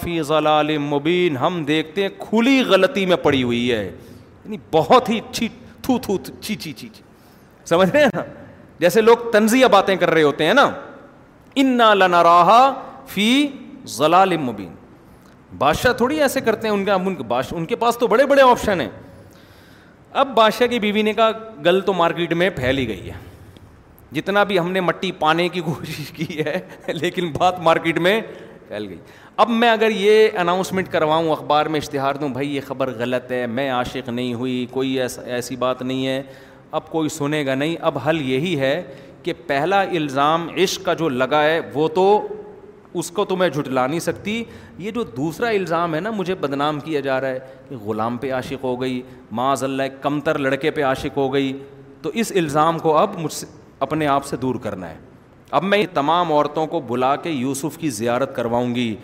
[0.01, 5.19] فی ضلال مبین ہم دیکھتے ہیں کھلی غلطی میں پڑی ہوئی ہے یعنی بہت ہی
[5.83, 6.89] تھو تھو چی چی چی
[7.65, 8.21] سمجھ رہے ہیں نا
[8.79, 10.69] جیسے لوگ تنزیہ باتیں کر رہے ہوتے ہیں نا
[11.63, 12.49] انا لنراہ
[13.13, 13.27] فی
[13.97, 14.73] ضلال مبین
[15.57, 17.23] بادشاہ تھوڑی ایسے کرتے ہیں ان کے
[17.55, 18.89] ان کے پاس تو بڑے بڑے آپشن ہیں
[20.19, 21.29] اب بادشاہ کی بیوی نے کا
[21.65, 23.13] گل تو مارکیٹ میں پھیل ہی گئی ہے
[24.15, 26.57] جتنا بھی ہم نے مٹی پانے کی کوشش کی ہے
[26.93, 28.19] لیکن بات مارکیٹ میں
[28.67, 28.97] پھیل گئی
[29.43, 33.45] اب میں اگر یہ اناؤنسمنٹ کرواؤں اخبار میں اشتہار دوں بھائی یہ خبر غلط ہے
[33.47, 36.21] میں عاشق نہیں ہوئی کوئی ایس ایسی بات نہیں ہے
[36.79, 38.81] اب کوئی سنے گا نہیں اب حل یہی ہے
[39.23, 42.05] کہ پہلا الزام عشق کا جو لگا ہے وہ تو
[42.99, 44.43] اس کو تو میں جھٹلا نہیں سکتی
[44.79, 47.39] یہ جو دوسرا الزام ہے نا مجھے بدنام کیا جا رہا ہے
[47.69, 49.01] کہ غلام پہ عاشق ہو گئی
[49.39, 51.51] معاذ اللہ کمتر لڑکے پہ عاشق ہو گئی
[52.01, 53.45] تو اس الزام کو اب مجھ سے
[53.85, 54.97] اپنے آپ سے دور کرنا ہے
[55.59, 58.95] اب میں تمام عورتوں کو بلا کے یوسف کی زیارت کرواؤں گی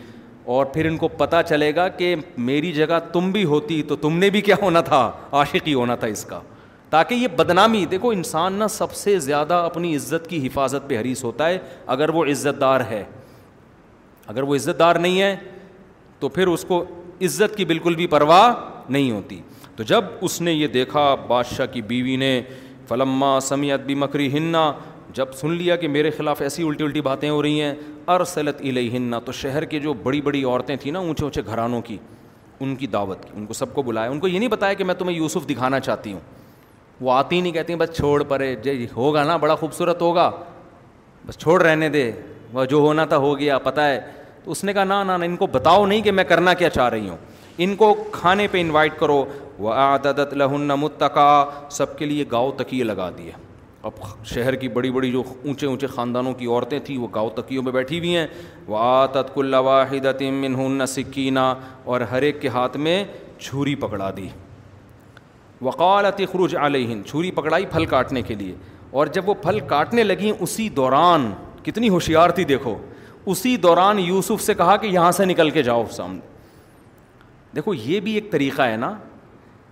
[0.56, 2.16] اور پھر ان کو پتہ چلے گا کہ
[2.50, 5.96] میری جگہ تم بھی ہوتی تو تم نے بھی کیا ہونا تھا عاشق ہی ہونا
[6.04, 6.40] تھا اس کا
[6.90, 11.24] تاکہ یہ بدنامی دیکھو انسان نہ سب سے زیادہ اپنی عزت کی حفاظت پہ حریث
[11.24, 11.58] ہوتا ہے
[11.96, 13.04] اگر وہ عزت دار ہے
[14.28, 15.36] اگر وہ عزت دار نہیں ہے
[16.20, 16.84] تو پھر اس کو
[17.26, 18.54] عزت کی بالکل بھی پرواہ
[18.90, 19.40] نہیں ہوتی
[19.76, 22.40] تو جب اس نے یہ دیکھا بادشاہ کی بیوی نے
[22.88, 24.72] فلما سمیت بھی مکری ہننا
[25.14, 27.74] جب سن لیا کہ میرے خلاف ایسی الٹی الٹی باتیں ہو رہی ہیں
[28.16, 31.82] ارسلت علیہ ہننا تو شہر کے جو بڑی بڑی عورتیں تھیں نا اونچے اونچے گھرانوں
[31.86, 31.98] کی
[32.60, 34.84] ان کی دعوت کی ان کو سب کو بلایا ان کو یہ نہیں بتایا کہ
[34.84, 36.20] میں تمہیں یوسف دکھانا چاہتی ہوں
[37.02, 40.30] وہ آتی ہی نہیں کہتی بس چھوڑ پڑے جی ہوگا نا بڑا خوبصورت ہوگا
[41.26, 42.12] بس چھوڑ رہنے دے
[42.54, 44.00] وہ جو ہونا تھا ہو گیا پتہ ہے
[44.48, 46.88] تو اس نے کہا نہ نا ان کو بتاؤ نہیں کہ میں کرنا کیا چاہ
[46.90, 47.16] رہی ہوں
[47.66, 49.24] ان کو کھانے پہ انوائٹ کرو
[49.66, 51.44] وہ عادت لہن متقا
[51.78, 53.32] سب کے لیے گاؤ تکیے لگا دیے
[53.90, 53.92] اب
[54.34, 57.72] شہر کی بڑی بڑی جو اونچے اونچے خاندانوں کی عورتیں تھیں وہ گاؤ تکیوں میں
[57.72, 58.26] بیٹھی ہوئی ہیں
[58.68, 61.46] وہ آتت کل واحد منہن سکینہ
[61.92, 63.04] اور ہر ایک کے ہاتھ میں
[63.40, 64.28] چھری پکڑا دی
[65.70, 68.56] وقالت خروج علیہ چھری پکڑائی پھل کاٹنے کے لیے
[69.00, 71.32] اور جب وہ پھل کاٹنے لگیں اسی دوران
[71.64, 72.78] کتنی ہوشیار تھی دیکھو
[73.32, 76.20] اسی دوران یوسف سے کہا کہ یہاں سے نکل کے جاؤ سامنے
[77.56, 78.92] دیکھو یہ بھی ایک طریقہ ہے نا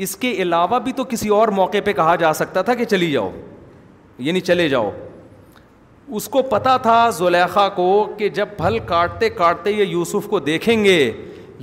[0.05, 3.11] اس کے علاوہ بھی تو کسی اور موقع پہ کہا جا سکتا تھا کہ چلی
[3.11, 3.29] جاؤ
[4.27, 4.89] یعنی چلے جاؤ
[6.17, 7.87] اس کو پتہ تھا زلیخا کو
[8.17, 10.99] کہ جب پھل کاٹتے کاٹتے یہ یوسف کو دیکھیں گے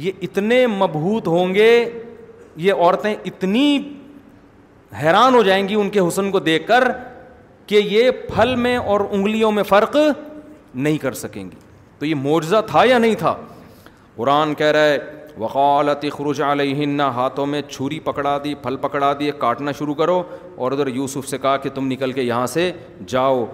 [0.04, 1.72] یہ اتنے مبہوت ہوں گے
[2.66, 3.66] یہ عورتیں اتنی
[5.02, 6.88] حیران ہو جائیں گی ان کے حسن کو دیکھ کر
[7.66, 9.96] کہ یہ پھل میں اور انگلیوں میں فرق
[10.74, 11.61] نہیں کر سکیں گی
[12.02, 13.34] تو یہ معجزہ تھا یا نہیں تھا
[14.14, 14.96] قرآن کہہ رہا ہے
[15.38, 20.22] وقالت خروج علیہ ہاتھوں میں چھری پکڑا دی پھل پکڑا دیے کاٹنا شروع کرو
[20.64, 22.70] اور ادھر یوسف سے کہا کہ تم نکل کے یہاں سے
[23.12, 23.44] جاؤ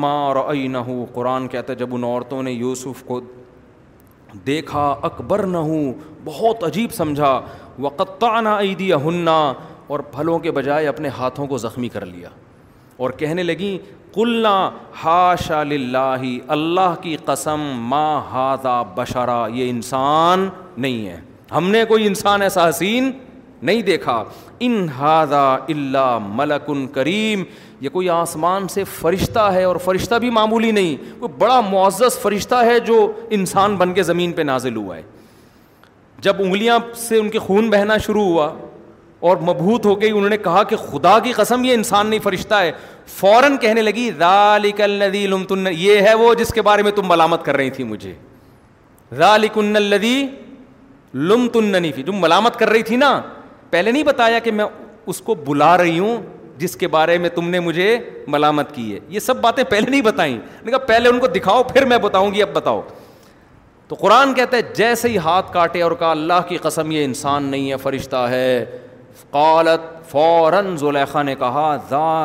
[0.00, 3.20] ماں اور نہ ہوں قرآن ہے جب ان عورتوں نے یوسف کو
[4.46, 5.92] دیکھا اکبر نہ ہوں
[6.24, 7.40] بہت عجیب سمجھا
[7.86, 8.98] وقت نا ائی دیا
[9.86, 12.28] اور پھلوں کے بجائے اپنے ہاتھوں کو زخمی کر لیا
[13.04, 14.58] اور کہنے لگیں کلّا
[15.04, 16.06] ہاشا للہ
[16.54, 17.60] اللہ کی قسم
[17.90, 21.20] ما ہادا بشرا یہ انسان نہیں ہے
[21.54, 23.10] ہم نے کوئی انسان ایسا حسین
[23.68, 24.22] نہیں دیکھا
[24.66, 27.42] ان ہادا اللہ ملکن کریم
[27.80, 32.64] یہ کوئی آسمان سے فرشتہ ہے اور فرشتہ بھی معمولی نہیں کوئی بڑا معزز فرشتہ
[32.64, 33.00] ہے جو
[33.38, 35.02] انسان بن کے زمین پہ نازل ہوا ہے
[36.26, 38.50] جب انگلیاں سے ان کے خون بہنا شروع ہوا
[39.28, 42.54] اور مبہوت ہو گئی انہوں نے کہا کہ خدا کی قسم یہ انسان نہیں فرشتہ
[42.60, 42.70] ہے
[43.18, 44.08] فوراً کہنے لگی
[45.78, 48.12] یہ ہے وہ جس کے بارے میں تم ملامت کر رہی تھی مجھے
[52.26, 53.12] ملامت کر رہی تھی نا
[53.70, 54.64] پہلے نہیں بتایا کہ میں
[55.12, 56.16] اس کو بلا رہی ہوں
[56.58, 57.88] جس کے بارے میں تم نے مجھے
[58.36, 61.84] ملامت کی ہے یہ سب باتیں پہلے نہیں بتائیں کہا پہلے ان کو دکھاؤ پھر
[61.92, 62.80] میں بتاؤں گی اب بتاؤ
[63.88, 67.44] تو قرآن کہتا ہے جیسے ہی ہاتھ کاٹے اور کہا اللہ کی قسم یہ انسان
[67.50, 68.46] نہیں ہے فرشتہ ہے
[69.32, 72.24] قالت فوراً زلیخا نے کہا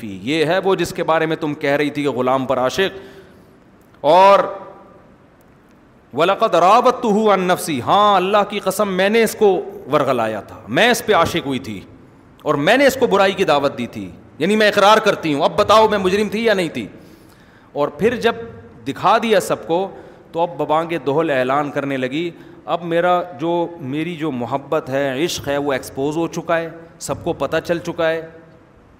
[0.00, 2.58] فی یہ ہے وہ جس کے بارے میں تم کہہ رہی تھی کہ غلام پر
[2.58, 2.98] عاشق
[4.10, 4.38] اور
[6.60, 9.48] رابط تو نفسی ہاں اللہ کی قسم میں نے اس کو
[9.92, 11.80] ورغلایا تھا میں اس پہ عاشق ہوئی تھی
[12.48, 14.08] اور میں نے اس کو برائی کی دعوت دی تھی
[14.38, 16.86] یعنی میں اقرار کرتی ہوں اب بتاؤ میں مجرم تھی یا نہیں تھی
[17.80, 18.34] اور پھر جب
[18.86, 19.86] دکھا دیا سب کو
[20.32, 22.30] تو اب ببانگ دوہل اعلان کرنے لگی
[22.74, 23.50] اب میرا جو
[23.90, 26.68] میری جو محبت ہے عشق ہے وہ ایکسپوز ہو چکا ہے
[27.04, 28.20] سب کو پتہ چل چکا ہے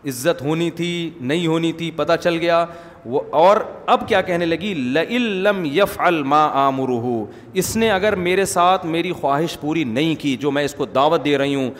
[0.08, 0.88] عزت ہونی تھی
[1.30, 2.64] نہیں ہونی تھی پتہ چل گیا
[3.14, 3.56] وہ اور
[3.94, 4.72] اب کیا کہنے لگی
[5.46, 6.88] لم یف الما عامر
[7.62, 11.24] اس نے اگر میرے ساتھ میری خواہش پوری نہیں کی جو میں اس کو دعوت
[11.24, 11.70] دے رہی ہوں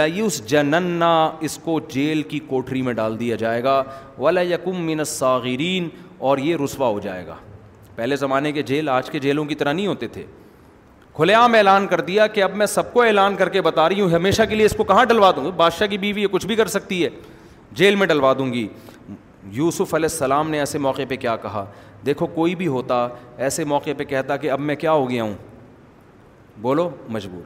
[0.00, 1.08] لیوس جننا
[1.48, 3.82] اس کو جیل کی کوٹری میں ڈال دیا جائے گا
[4.18, 5.88] ولا یقم الصاغرین
[6.28, 7.34] اور یہ رسوا ہو جائے گا
[7.96, 10.24] پہلے زمانے کے جیل آج کے جیلوں کی طرح نہیں ہوتے تھے
[11.18, 14.00] کھلے عام اعلان کر دیا کہ اب میں سب کو اعلان کر کے بتا رہی
[14.00, 16.44] ہوں ہمیشہ کے لیے اس کو کہاں ڈلوا دوں گی بادشاہ کی بیوی یہ کچھ
[16.46, 17.08] بھی کر سکتی ہے
[17.76, 18.66] جیل میں ڈلوا دوں گی
[19.52, 21.64] یوسف علیہ السلام نے ایسے موقع پہ کیا کہا
[22.06, 22.96] دیکھو کوئی بھی ہوتا
[23.46, 25.34] ایسے موقع پہ کہتا کہ اب میں کیا ہو گیا ہوں
[26.62, 27.42] بولو مجبور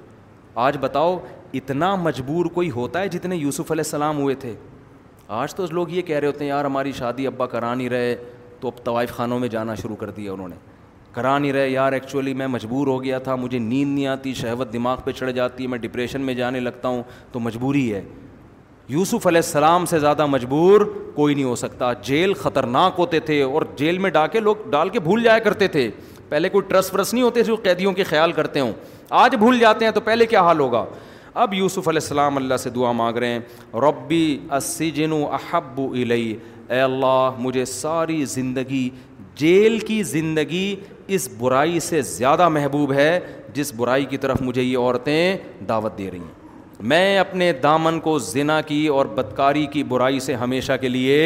[0.65, 1.17] آج بتاؤ
[1.55, 4.55] اتنا مجبور کوئی ہوتا ہے جتنے یوسف علیہ السلام ہوئے تھے
[5.41, 8.15] آج تو لوگ یہ کہہ رہے ہوتے ہیں یار ہماری شادی ابا کرا نہیں رہے
[8.61, 10.57] تو اب طوائف خانوں میں جانا شروع کر دیا انہوں نے
[11.15, 14.73] کرا نہیں رہے یار ایکچولی میں مجبور ہو گیا تھا مجھے نیند نہیں آتی شہوت
[14.73, 17.03] دماغ پہ چڑھ جاتی ہے میں ڈپریشن میں جانے لگتا ہوں
[17.33, 18.03] تو مجبوری ہے
[18.89, 20.81] یوسف علیہ السلام سے زیادہ مجبور
[21.15, 24.89] کوئی نہیں ہو سکتا جیل خطرناک ہوتے تھے اور جیل میں ڈاکے کے لوگ ڈال
[24.97, 25.89] کے بھول جایا کرتے تھے
[26.29, 28.73] پہلے کوئی ٹرس ورس نہیں ہوتے جو قیدیوں کے خیال کرتے ہوں
[29.23, 30.85] آج بھول جاتے ہیں تو پہلے کیا حال ہوگا
[31.43, 36.13] اب یوسف علیہ السلام اللہ سے دعا مانگ رہے ہیں ربی اسی جنو احب احب
[36.71, 38.89] اے اللہ مجھے ساری زندگی
[39.37, 40.75] جیل کی زندگی
[41.15, 43.19] اس برائی سے زیادہ محبوب ہے
[43.55, 45.37] جس برائی کی طرف مجھے یہ عورتیں
[45.69, 46.41] دعوت دے رہی ہیں
[46.91, 51.19] میں اپنے دامن کو زنا کی کی اور بدکاری برائی سے ہمیشہ کے لیے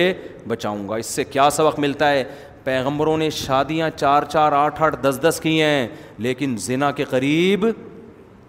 [0.49, 2.25] بچاؤں گا اس سے کیا سبق ملتا ہے
[2.65, 5.87] پیغمبروں نے شادیاں چار چار آٹھ آٹھ دس دس کی ہیں
[6.27, 7.65] لیکن زنا کے قریب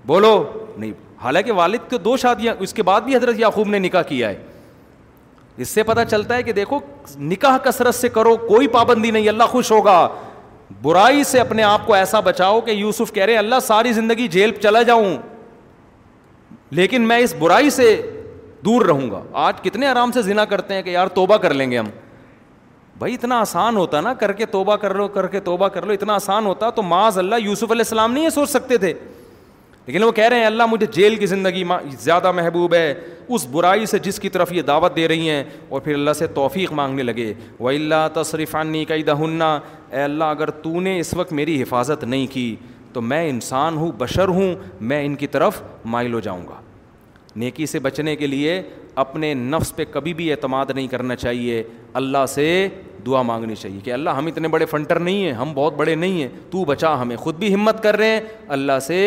[0.08, 0.36] بولو
[0.78, 0.92] نہیں
[1.24, 4.36] حالانکہ والد کے دو شادیاں اس کے بعد بھی حضرت یعقوب نے نکاح کیا ہے
[5.64, 6.80] اس سے پتہ چلتا ہے کہ دیکھو
[7.18, 10.06] نکاح کثرت سے کرو کوئی پابندی نہیں اللہ خوش ہوگا
[10.82, 14.52] برائی سے اپنے آپ کو ایسا بچاؤ کہ یوسف کہہ رہے اللہ ساری زندگی جیل
[14.64, 15.16] چلا جاؤں
[16.80, 17.96] لیکن میں اس برائی سے
[18.66, 21.70] دور رہوں گا آج کتنے آرام سے ذنا کرتے ہیں کہ یار توبہ کر لیں
[21.72, 21.90] گے ہم
[23.00, 25.94] بھائی اتنا آسان ہوتا نا کر کے توبہ کر لو کر کے توبہ کر لو
[25.94, 28.94] اتنا آسان ہوتا تو معاذ اللہ یوسف علیہ السلام نہیں یہ سوچ سکتے تھے
[29.88, 31.64] لیکن وہ کہہ رہے ہیں اللہ مجھے جیل کی زندگی
[32.00, 32.94] زیادہ محبوب ہے
[33.36, 36.28] اس برائی سے جس کی طرف یہ دعوت دے رہی ہیں اور پھر اللہ سے
[36.36, 39.54] توفیق مانگنے لگے و اللہ تصریفانی کا ہنّا
[39.92, 42.46] اے اللہ اگر تو نے اس وقت میری حفاظت نہیں کی
[42.94, 44.54] تو میں انسان ہوں بشر ہوں
[44.90, 45.62] میں ان کی طرف
[45.96, 46.62] مائل ہو جاؤں گا
[47.42, 48.62] نیکی سے بچنے کے لیے
[49.02, 51.64] اپنے نفس پہ کبھی بھی اعتماد نہیں کرنا چاہیے
[52.00, 52.46] اللہ سے
[53.06, 56.22] دعا مانگنی چاہیے کہ اللہ ہم اتنے بڑے فنٹر نہیں ہیں ہم بہت بڑے نہیں
[56.22, 58.20] ہیں تو بچا ہمیں خود بھی ہمت کر رہے ہیں
[58.56, 58.98] اللہ سے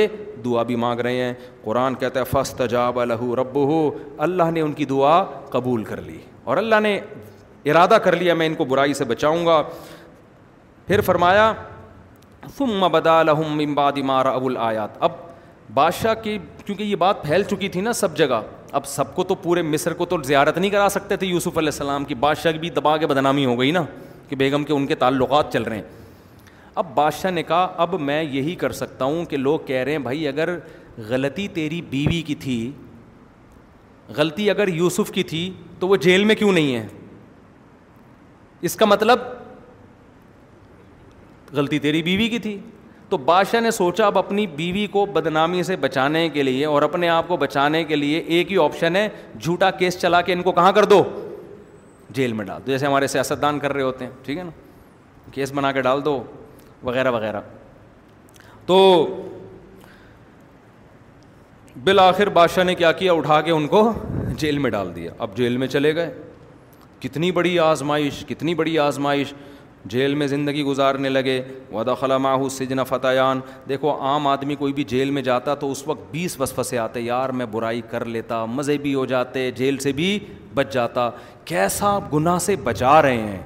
[0.44, 1.32] دعا بھی مانگ رہے ہیں
[1.64, 3.80] قرآن کہتا ہے فسط جاب الہ رب ہو
[4.28, 5.22] اللہ نے ان کی دعا
[5.54, 6.94] قبول کر لی اور اللہ نے
[7.70, 9.62] ارادہ کر لیا میں ان کو برائی سے بچاؤں گا
[10.86, 11.52] پھر فرمایا
[12.58, 15.18] فم ابالہ امباد ابو آیات اب
[15.74, 18.40] بادشاہ کی کیونکہ یہ بات پھیل چکی تھی نا سب جگہ
[18.78, 21.68] اب سب کو تو پورے مصر کو تو زیارت نہیں کرا سکتے تھے یوسف علیہ
[21.72, 23.82] السلام کی بادشاہ کی بھی دبا کے بدنامی ہو گئی نا
[24.28, 25.82] کہ بیگم کے ان کے تعلقات چل رہے ہیں
[26.80, 29.98] اب بادشاہ نے کہا اب میں یہی کر سکتا ہوں کہ لوگ کہہ رہے ہیں
[29.98, 30.56] بھائی اگر
[31.08, 32.70] غلطی تیری بیوی کی تھی
[34.16, 35.48] غلطی اگر یوسف کی تھی
[35.78, 36.86] تو وہ جیل میں کیوں نہیں ہے
[38.68, 39.18] اس کا مطلب
[41.56, 42.58] غلطی تیری بیوی کی تھی
[43.10, 47.08] تو بادشاہ نے سوچا اب اپنی بیوی کو بدنامی سے بچانے کے لیے اور اپنے
[47.08, 49.08] آپ کو بچانے کے لیے ایک ہی آپشن ہے
[49.40, 51.02] جھوٹا کیس چلا کے ان کو کہاں کر دو
[52.14, 54.50] جیل میں ڈال دو جیسے ہمارے سیاستدان کر رہے ہوتے ہیں ٹھیک ہے نا
[55.32, 56.22] کیس بنا کے ڈال دو
[56.82, 57.40] وغیرہ وغیرہ
[58.66, 58.78] تو
[61.84, 63.90] بالآخر بادشاہ نے کیا کیا اٹھا کے ان کو
[64.38, 66.10] جیل میں ڈال دیا اب جیل میں چلے گئے
[67.00, 69.34] کتنی بڑی آزمائش کتنی بڑی آزمائش
[69.88, 71.40] جیل میں زندگی گزارنے لگے
[71.72, 76.10] ودا خلم سجن فتحان دیکھو عام آدمی کوئی بھی جیل میں جاتا تو اس وقت
[76.10, 79.92] بیس وسپ سے آتے یار میں برائی کر لیتا مزے بھی ہو جاتے جیل سے
[79.92, 80.18] بھی
[80.54, 81.08] بچ جاتا
[81.44, 83.42] کیسا گناہ سے بچا رہے ہیں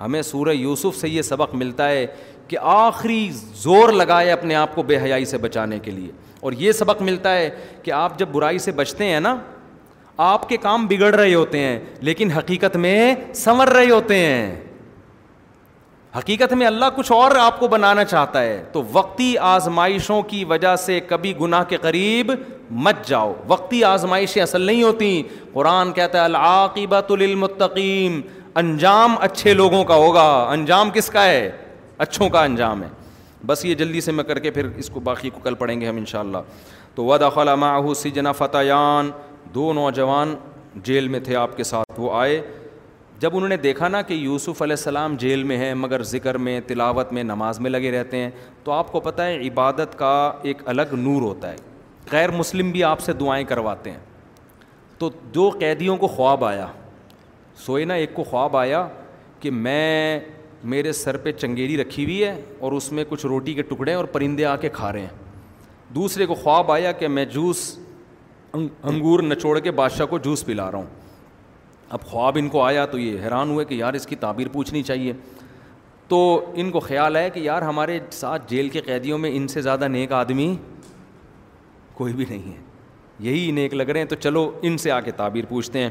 [0.00, 2.06] ہمیں سورہ یوسف سے یہ سبق ملتا ہے
[2.48, 3.28] کہ آخری
[3.62, 6.10] زور لگائے اپنے آپ کو بے حیائی سے بچانے کے لیے
[6.44, 7.48] اور یہ سبق ملتا ہے
[7.82, 9.36] کہ آپ جب برائی سے بچتے ہیں نا
[10.24, 11.78] آپ کے کام بگڑ رہے ہوتے ہیں
[12.08, 14.54] لیکن حقیقت میں سنور رہے ہوتے ہیں
[16.16, 20.74] حقیقت میں اللہ کچھ اور آپ کو بنانا چاہتا ہے تو وقتی آزمائشوں کی وجہ
[20.84, 22.30] سے کبھی گناہ کے قریب
[22.84, 28.20] مت جاؤ وقتی آزمائشیں اصل نہیں ہوتی قرآن کہتا ہے للمتقیم
[28.62, 31.50] انجام اچھے لوگوں کا ہوگا انجام کس کا ہے
[32.06, 32.88] اچھوں کا انجام ہے
[33.46, 35.86] بس یہ جلدی سے میں کر کے پھر اس کو باقی کو کل پڑھیں گے
[35.88, 36.38] ہم انشاءاللہ
[36.94, 37.64] تو ودا قلم
[38.02, 39.02] سجنا فتح
[39.54, 40.34] دو نوجوان
[40.84, 42.40] جیل میں تھے آپ کے ساتھ وہ آئے
[43.24, 46.60] جب انہوں نے دیکھا نا کہ یوسف علیہ السلام جیل میں ہیں مگر ذکر میں
[46.66, 48.30] تلاوت میں نماز میں لگے رہتے ہیں
[48.64, 50.10] تو آپ کو پتہ ہے عبادت کا
[50.50, 51.56] ایک الگ نور ہوتا ہے
[52.12, 53.98] غیر مسلم بھی آپ سے دعائیں کرواتے ہیں
[54.98, 56.66] تو دو قیدیوں کو خواب آیا
[57.66, 58.86] سوئے نا ایک کو خواب آیا
[59.40, 60.18] کہ میں
[60.72, 63.96] میرے سر پہ چنگیری رکھی ہوئی ہے اور اس میں کچھ روٹی کے ٹکڑے ہیں
[63.98, 67.68] اور پرندے آ کے کھا رہے ہیں دوسرے کو خواب آیا کہ میں جوس
[68.52, 71.02] انگور نچوڑ کے بادشاہ کو جوس پلا رہا ہوں
[71.94, 74.82] اب خواب ان کو آیا تو یہ حیران ہوئے کہ یار اس کی تعبیر پوچھنی
[74.82, 75.12] چاہیے
[76.08, 76.18] تو
[76.62, 79.88] ان کو خیال آیا کہ یار ہمارے ساتھ جیل کے قیدیوں میں ان سے زیادہ
[79.88, 80.46] نیک آدمی
[81.96, 82.56] کوئی بھی نہیں ہے
[83.28, 85.90] یہی نیک لگ رہے ہیں تو چلو ان سے آ کے تعبیر پوچھتے ہیں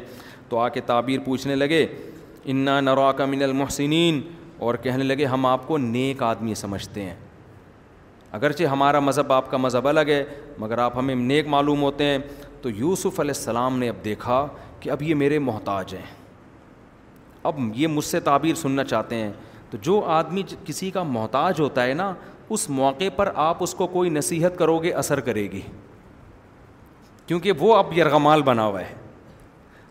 [0.50, 1.86] تو آ کے تعبیر پوچھنے لگے
[2.56, 4.22] انا کا من المحسنین
[4.66, 7.16] اور کہنے لگے ہم آپ کو نیک آدمی سمجھتے ہیں
[8.40, 10.24] اگرچہ ہمارا مذہب آپ کا مذہب الگ ہے
[10.60, 12.18] مگر آپ ہمیں نیک معلوم ہوتے ہیں
[12.62, 14.46] تو یوسف علیہ السلام نے اب دیکھا
[14.84, 16.06] کہ اب یہ میرے محتاج ہیں
[17.50, 19.32] اب یہ مجھ سے تعبیر سننا چاہتے ہیں
[19.72, 22.12] تو جو آدمی کسی کا محتاج ہوتا ہے نا
[22.56, 25.62] اس موقع پر آپ اس کو کوئی نصیحت کرو گے اثر کرے گی
[27.28, 28.94] کیونکہ وہ اب یرغمال بنا ہوا ہے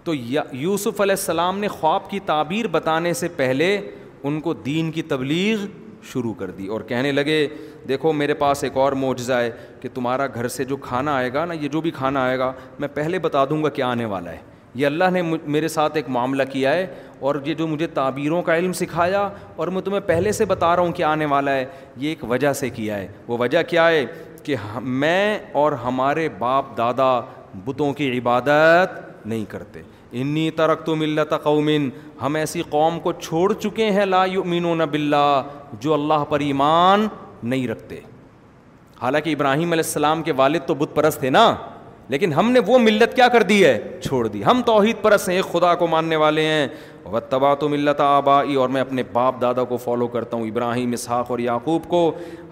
[0.05, 3.77] تو یوسف علیہ السلام نے خواب کی تعبیر بتانے سے پہلے
[4.23, 5.65] ان کو دین کی تبلیغ
[6.13, 7.47] شروع کر دی اور کہنے لگے
[7.89, 11.45] دیکھو میرے پاس ایک اور معجزہ ہے کہ تمہارا گھر سے جو کھانا آئے گا
[11.45, 14.31] نا یہ جو بھی کھانا آئے گا میں پہلے بتا دوں گا کیا آنے والا
[14.33, 14.39] ہے
[14.75, 16.87] یہ اللہ نے میرے ساتھ ایک معاملہ کیا ہے
[17.29, 20.83] اور یہ جو مجھے تعبیروں کا علم سکھایا اور میں تمہیں پہلے سے بتا رہا
[20.83, 21.65] ہوں کہ آنے والا ہے
[21.97, 24.05] یہ ایک وجہ سے کیا ہے وہ وجہ کیا ہے
[24.43, 27.13] کہ میں اور ہمارے باپ دادا
[27.65, 29.83] بتوں کی عبادت نہیں کرتے
[30.21, 31.89] انی ترک تو ملت قومن
[32.23, 35.17] ہم ایسی قوم کو چھوڑ چکے ہیں لا یؤمنون و
[35.81, 37.07] جو اللہ پر ایمان
[37.43, 38.01] نہیں رکھتے
[39.03, 41.47] حالانکہ ابراہیم علیہ السلام کے والد تو بت پرست تھے نا
[42.11, 45.53] لیکن ہم نے وہ ملت کیا کر دی ہے چھوڑ دی ہم توحید پرس ایک
[45.53, 46.67] خدا کو ماننے والے ہیں
[47.29, 51.31] تبا تو ملت آبائی اور میں اپنے باپ دادا کو فالو کرتا ہوں ابراہیم اسحاق
[51.31, 52.01] اور یعقوب کو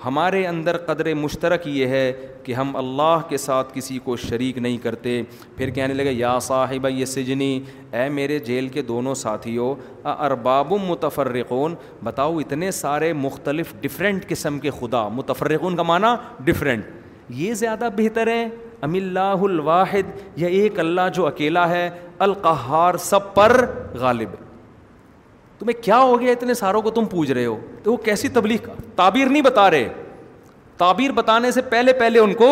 [0.05, 2.12] ہمارے اندر قدر مشترک یہ ہے
[2.44, 5.20] کہ ہم اللہ کے ساتھ کسی کو شریک نہیں کرتے
[5.57, 7.51] پھر کہنے لگے یا صاحب یہ سجنی
[7.92, 9.74] اے میرے جیل کے دونوں ساتھیوں
[10.18, 11.74] ارباب متفرقون
[12.05, 16.84] بتاؤ اتنے سارے مختلف ڈفرینٹ قسم کے خدا متفرقون کا معنی ڈفرینٹ
[17.40, 18.44] یہ زیادہ بہتر ہے
[18.85, 21.89] ام اللہ الواحد یا ایک اللہ جو اکیلا ہے
[22.26, 23.64] القہار سب پر
[24.01, 24.28] غالب
[25.59, 28.68] تمہیں کیا ہو گیا اتنے ساروں کو تم پوچھ رہے ہو تو وہ کیسی تبلیغ
[28.97, 29.89] تعبیر نہیں بتا رہے
[30.78, 32.47] تعبیر بتانے سے پہلے پہلے ان کو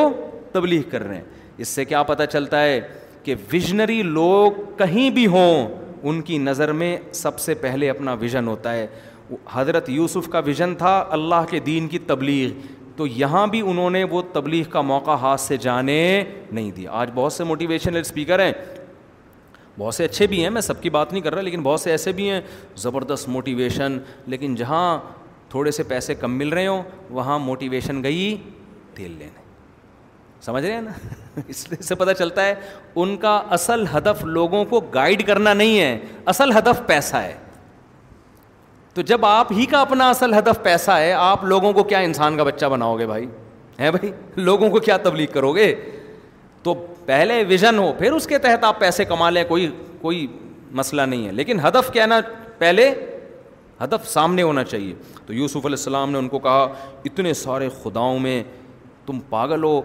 [0.53, 1.22] تبلیغ کر رہے ہیں
[1.62, 2.81] اس سے کیا پتہ چلتا ہے
[3.24, 5.66] کہ ویژنری لوگ کہیں بھی ہوں
[6.09, 8.87] ان کی نظر میں سب سے پہلے اپنا ویژن ہوتا ہے
[9.53, 12.51] حضرت یوسف کا ویژن تھا اللہ کے دین کی تبلیغ
[12.99, 15.99] تو یہاں بھی انہوں نے وہ تبلیغ کا موقع ہاتھ سے جانے
[16.53, 18.53] نہیں دیا آج بہت سے موٹیویشنل اسپیکر ہیں
[19.78, 21.90] بہت سے اچھے بھی ہیں میں سب کی بات نہیں کر رہا لیکن بہت سے
[21.90, 22.40] ایسے بھی ہیں
[22.84, 23.99] زبردست موٹیویشن
[24.34, 24.82] لیکن جہاں
[25.51, 26.82] تھوڑے سے پیسے کم مل رہے ہوں
[27.18, 28.36] وہاں موٹیویشن گئی
[28.94, 29.40] تیل لینے
[30.44, 32.55] سمجھ رہے ہیں نا اس سے پتہ چلتا ہے
[33.03, 35.99] ان کا اصل ہدف لوگوں کو گائیڈ کرنا نہیں ہے
[36.34, 37.36] اصل ہدف پیسہ ہے
[38.99, 42.36] تو جب آپ ہی کا اپنا اصل ہدف پیسہ ہے آپ لوگوں کو کیا انسان
[42.36, 43.26] کا بچہ بناؤ گے بھائی
[43.78, 45.74] ہے بھائی لوگوں کو کیا تبلیغ کرو گے
[46.62, 46.74] تو
[47.07, 49.70] پہلے ویژن ہو پھر اس کے تحت آپ پیسے کما لیں کوئی
[50.01, 50.26] کوئی
[50.80, 52.18] مسئلہ نہیں ہے لیکن ہدف کیا نا
[52.59, 52.90] پہلے
[53.82, 54.94] ہدف سامنے ہونا چاہیے
[55.26, 56.66] تو یوسف علیہ السلام نے ان کو کہا
[57.05, 58.42] اتنے سارے خداؤں میں
[59.07, 59.80] تم پاگل ہو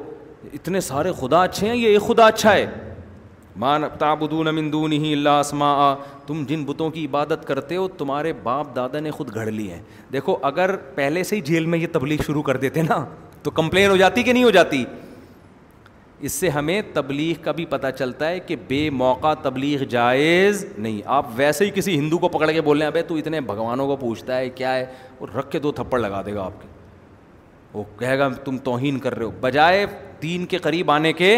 [0.53, 2.66] اتنے سارے خدا اچھے ہیں یہ ایک خدا اچھا ہے
[3.62, 5.74] مان تابدون تاب ہی اللہ عصما
[6.28, 9.80] تم جن بتوں کی عبادت کرتے ہو تمہارے باپ دادا نے خود گھڑ لی ہے
[10.14, 13.04] دیکھو اگر پہلے سے ہی جیل میں یہ تبلیغ شروع کر دیتے نا
[13.43, 14.84] تو کمپلین ہو جاتی کہ نہیں ہو جاتی
[16.28, 21.01] اس سے ہمیں تبلیغ کا بھی پتہ چلتا ہے کہ بے موقع تبلیغ جائز نہیں
[21.16, 23.88] آپ ویسے ہی کسی ہندو کو پکڑ کے بول رہے ہیں ابے تو اتنے بھگوانوں
[23.88, 24.86] کو پوچھتا ہے کیا ہے
[25.20, 26.68] اور رکھ کے دو تھپڑ لگا دے گا آپ کے
[27.74, 29.86] وہ کہے گا تم توہین کر رہے ہو بجائے
[30.20, 31.38] تین کے قریب آنے کے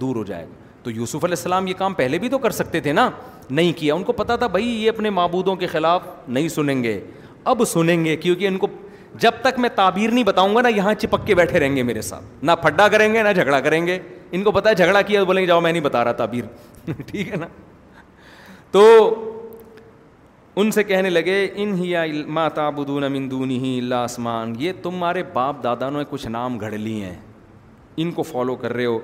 [0.00, 2.80] دور ہو جائے گا تو یوسف علیہ السلام یہ کام پہلے بھی تو کر سکتے
[2.80, 3.08] تھے نا
[3.50, 7.00] نہیں کیا ان کو پتا تھا بھائی یہ اپنے معبودوں کے خلاف نہیں سنیں گے
[7.52, 8.66] اب سنیں گے کیونکہ ان کو
[9.20, 12.02] جب تک میں تعبیر نہیں بتاؤں گا نا یہاں چپک کے بیٹھے رہیں گے میرے
[12.08, 13.98] ساتھ نہ پھڈا کریں گے نہ جھگڑا کریں گے
[14.38, 16.44] ان کو پتا جھگڑا کیا بولیں گے جاؤ میں نہیں بتا رہا تعبیر
[17.06, 17.46] ٹھیک ہے نا
[18.70, 18.82] تو
[20.60, 21.92] ان سے کہنے لگے ان ہی
[22.36, 27.16] ماتا بو ہی اللہ آسمان یہ تمہارے باپ دادا نے کچھ نام گھڑ لیے ہیں
[28.02, 28.98] ان کو فالو کر رہے ہو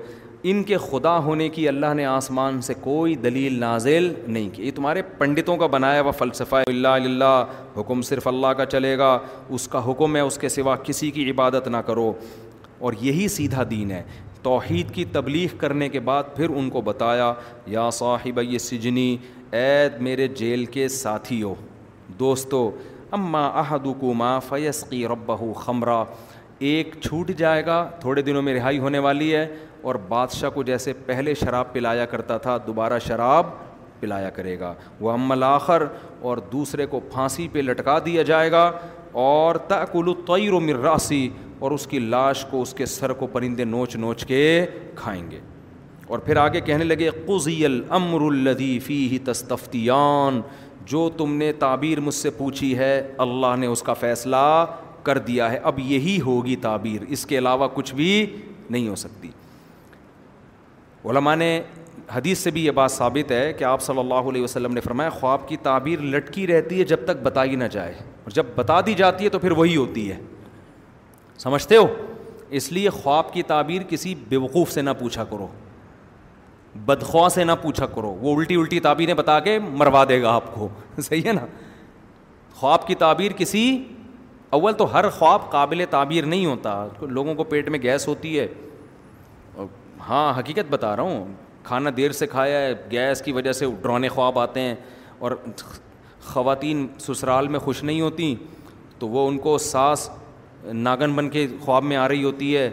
[0.49, 4.71] ان کے خدا ہونے کی اللہ نے آسمان سے کوئی دلیل نازل نہیں کی یہ
[4.75, 7.43] تمہارے پنڈتوں کا بنایا ہوا فلسفہ اللہ اللہ
[7.77, 9.17] حکم صرف اللہ کا چلے گا
[9.55, 12.11] اس کا حکم ہے اس کے سوا کسی کی عبادت نہ کرو
[12.87, 14.03] اور یہی سیدھا دین ہے
[14.43, 17.33] توحید کی تبلیغ کرنے کے بعد پھر ان کو بتایا
[17.67, 19.11] یا صاحب یہ سجنی
[19.51, 21.53] عید میرے جیل کے ساتھی ہو
[22.19, 22.69] دوستو
[23.17, 25.31] اما اہدو کو ماں فیس رب
[26.69, 29.45] ایک چھوٹ جائے گا تھوڑے دنوں میں رہائی ہونے والی ہے
[29.81, 33.47] اور بادشاہ کو جیسے پہلے شراب پلایا کرتا تھا دوبارہ شراب
[33.99, 35.83] پلایا کرے گا وہ عمل آخر
[36.29, 38.71] اور دوسرے کو پھانسی پہ لٹکا دیا جائے گا
[39.21, 39.55] اور
[40.53, 41.27] و مراسی
[41.59, 44.41] اور اس کی لاش کو اس کے سر کو پرندے نوچ نوچ کے
[44.95, 45.39] کھائیں گے
[46.15, 50.39] اور پھر آگے کہنے لگے قزی الدی ہی تستفتیان
[50.91, 52.93] جو تم نے تعبیر مجھ سے پوچھی ہے
[53.27, 54.45] اللہ نے اس کا فیصلہ
[55.03, 58.11] کر دیا ہے اب یہی ہوگی تعبیر اس کے علاوہ کچھ بھی
[58.69, 59.31] نہیں ہو سکتی
[61.05, 61.49] علماء نے
[62.15, 65.09] حدیث سے بھی یہ بات ثابت ہے کہ آپ صلی اللہ علیہ وسلم نے فرمایا
[65.19, 68.93] خواب کی تعبیر لٹکی رہتی ہے جب تک بتائی نہ جائے اور جب بتا دی
[68.97, 70.17] جاتی ہے تو پھر وہی ہوتی ہے
[71.37, 71.85] سمجھتے ہو
[72.59, 75.47] اس لیے خواب کی تعبیر کسی بیوقوف سے نہ پوچھا کرو
[76.85, 80.53] بدخواہ سے نہ پوچھا کرو وہ الٹی الٹی تعبیریں بتا کے مروا دے گا آپ
[80.55, 80.67] کو
[81.01, 81.45] صحیح ہے نا
[82.55, 83.63] خواب کی تعبیر کسی
[84.57, 88.47] اول تو ہر خواب قابل تعبیر نہیں ہوتا لوگوں کو پیٹ میں گیس ہوتی ہے
[90.09, 91.33] ہاں حقیقت بتا رہا ہوں
[91.63, 94.75] کھانا دیر سے کھایا ہے گیس کی وجہ سے ڈرونے خواب آتے ہیں
[95.19, 95.31] اور
[96.25, 98.33] خواتین سسرال میں خوش نہیں ہوتیں
[98.99, 100.09] تو وہ ان کو ساس
[100.73, 102.69] ناگن بن کے خواب میں آ رہی ہوتی ہے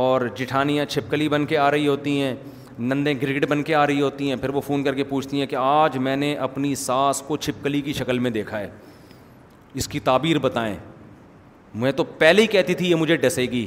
[0.00, 2.34] اور جٹھانیاں چھپکلی بن کے آ رہی ہوتی ہیں
[2.78, 5.46] نندیں گرگٹ بن کے آ رہی ہوتی ہیں پھر وہ فون کر کے پوچھتی ہیں
[5.46, 8.70] کہ آج میں نے اپنی ساس کو چھپکلی کی شکل میں دیکھا ہے
[9.80, 10.74] اس کی تعبیر بتائیں
[11.82, 13.66] میں تو پہلے ہی کہتی تھی یہ مجھے ڈسے گی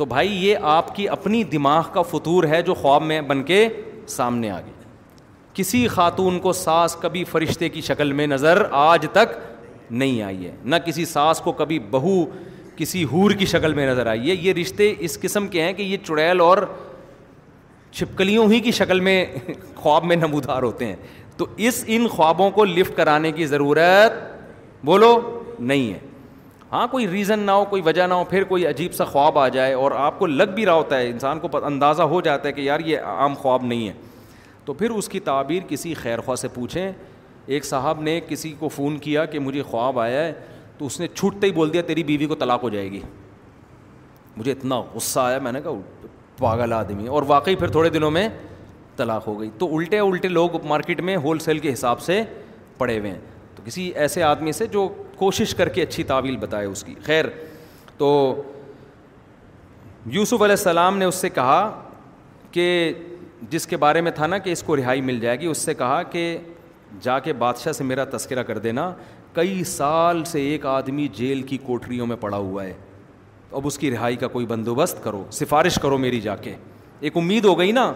[0.00, 3.56] تو بھائی یہ آپ کی اپنی دماغ کا فطور ہے جو خواب میں بن کے
[4.08, 4.72] سامنے آ گئی
[5.54, 9.36] کسی خاتون کو ساس کبھی فرشتے کی شکل میں نظر آج تک
[10.02, 12.14] نہیں آئی ہے نہ کسی ساس کو کبھی بہو
[12.76, 15.82] کسی حور کی شکل میں نظر آئی ہے یہ رشتے اس قسم کے ہیں کہ
[15.82, 16.58] یہ چڑیل اور
[17.92, 19.24] چھپکلیوں ہی کی شکل میں
[19.76, 20.96] خواب میں نمودار ہوتے ہیں
[21.36, 24.22] تو اس ان خوابوں کو لفٹ کرانے کی ضرورت
[24.84, 25.18] بولو
[25.58, 25.98] نہیں ہے
[26.72, 29.46] ہاں کوئی ریزن نہ ہو کوئی وجہ نہ ہو پھر کوئی عجیب سا خواب آ
[29.54, 32.52] جائے اور آپ کو لگ بھی رہا ہوتا ہے انسان کو اندازہ ہو جاتا ہے
[32.52, 33.92] کہ یار یہ عام خواب نہیں ہے
[34.64, 36.90] تو پھر اس کی تعبیر کسی خیر خواہ سے پوچھیں
[37.46, 40.32] ایک صاحب نے کسی کو فون کیا کہ مجھے خواب آیا ہے
[40.78, 43.00] تو اس نے چھوٹتے ہی بول دیا تیری بیوی کو طلاق ہو جائے گی
[44.36, 45.72] مجھے اتنا غصہ آیا میں نے کہا
[46.38, 48.28] پاگل آدمی اور واقعی پھر تھوڑے دنوں میں
[48.96, 52.22] طلاق ہو گئی تو الٹے الٹے لوگ مارکیٹ میں ہول سیل کے حساب سے
[52.78, 53.18] پڑے ہوئے ہیں
[53.60, 57.24] تو کسی ایسے آدمی سے جو کوشش کر کے اچھی تعویل بتائے اس کی خیر
[57.98, 58.10] تو
[60.12, 61.88] یوسف علیہ السلام نے اس سے کہا
[62.50, 62.66] کہ
[63.50, 65.74] جس کے بارے میں تھا نا کہ اس کو رہائی مل جائے گی اس سے
[65.74, 66.22] کہا کہ
[67.02, 68.90] جا کے بادشاہ سے میرا تذکرہ کر دینا
[69.32, 72.72] کئی سال سے ایک آدمی جیل کی کوٹریوں میں پڑا ہوا ہے
[73.52, 76.54] اب اس کی رہائی کا کوئی بندوبست کرو سفارش کرو میری جا کے
[77.00, 77.92] ایک امید ہو گئی نا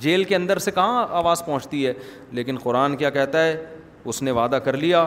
[0.00, 1.92] جیل کے اندر سے کہاں آواز پہنچتی ہے
[2.38, 3.56] لیکن قرآن کیا کہتا ہے
[4.08, 5.06] اس نے وعدہ کر لیا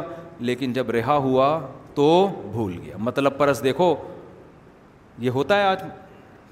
[0.49, 1.47] لیکن جب رہا ہوا
[1.95, 2.05] تو
[2.51, 3.93] بھول گیا مطلب پرس دیکھو
[5.19, 5.79] یہ ہوتا ہے آج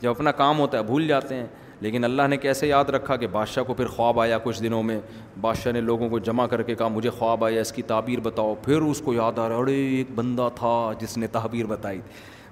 [0.02, 1.46] جب اپنا کام ہوتا ہے بھول جاتے ہیں
[1.82, 5.00] لیکن اللہ نے کیسے یاد رکھا کہ بادشاہ کو پھر خواب آیا کچھ دنوں میں
[5.42, 8.56] بادشاہ نے لوگوں کو جمع کر کے کہا مجھے خواب آیا اس کی تعبیر بتاؤ
[8.66, 10.72] پھر اس کو یاد آ رہا ارے ایک بندہ تھا
[11.02, 12.02] جس نے تعبیر بتائی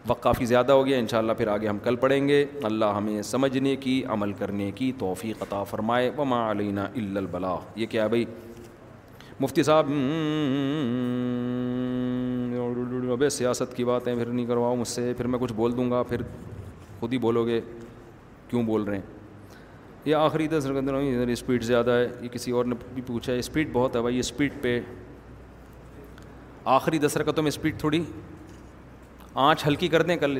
[0.08, 2.93] وقت کافی زیادہ ہو گیا ان شاء اللہ پھر آگے ہم کل پڑھیں گے اللہ
[2.98, 8.26] ہمیں سمجھنے کی عمل کرنے کی توفیق عطا فرمائے وما علینہ البلاغ یہ کیا بھائی
[9.40, 9.88] مفتی صاحب
[13.14, 15.90] ابے سیاست کی بات ہے پھر نہیں کرواؤں مجھ سے پھر میں کچھ بول دوں
[15.92, 16.22] گا پھر
[17.00, 17.60] خود ہی بولو گے
[18.50, 19.14] کیوں بول رہے ہیں
[20.06, 23.70] یہ آخری دس رقت اسپیڈ زیادہ ہے یہ کسی اور نے بھی پوچھا ہے اسپیڈ
[23.74, 24.80] بہت ہے بھائی اسپیڈ پہ
[26.78, 28.04] آخری دس رقتوں میں اسپیڈ تھوڑی
[29.50, 30.40] آنچ ہلکی کر دیں کل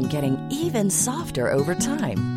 [0.90, 1.46] softer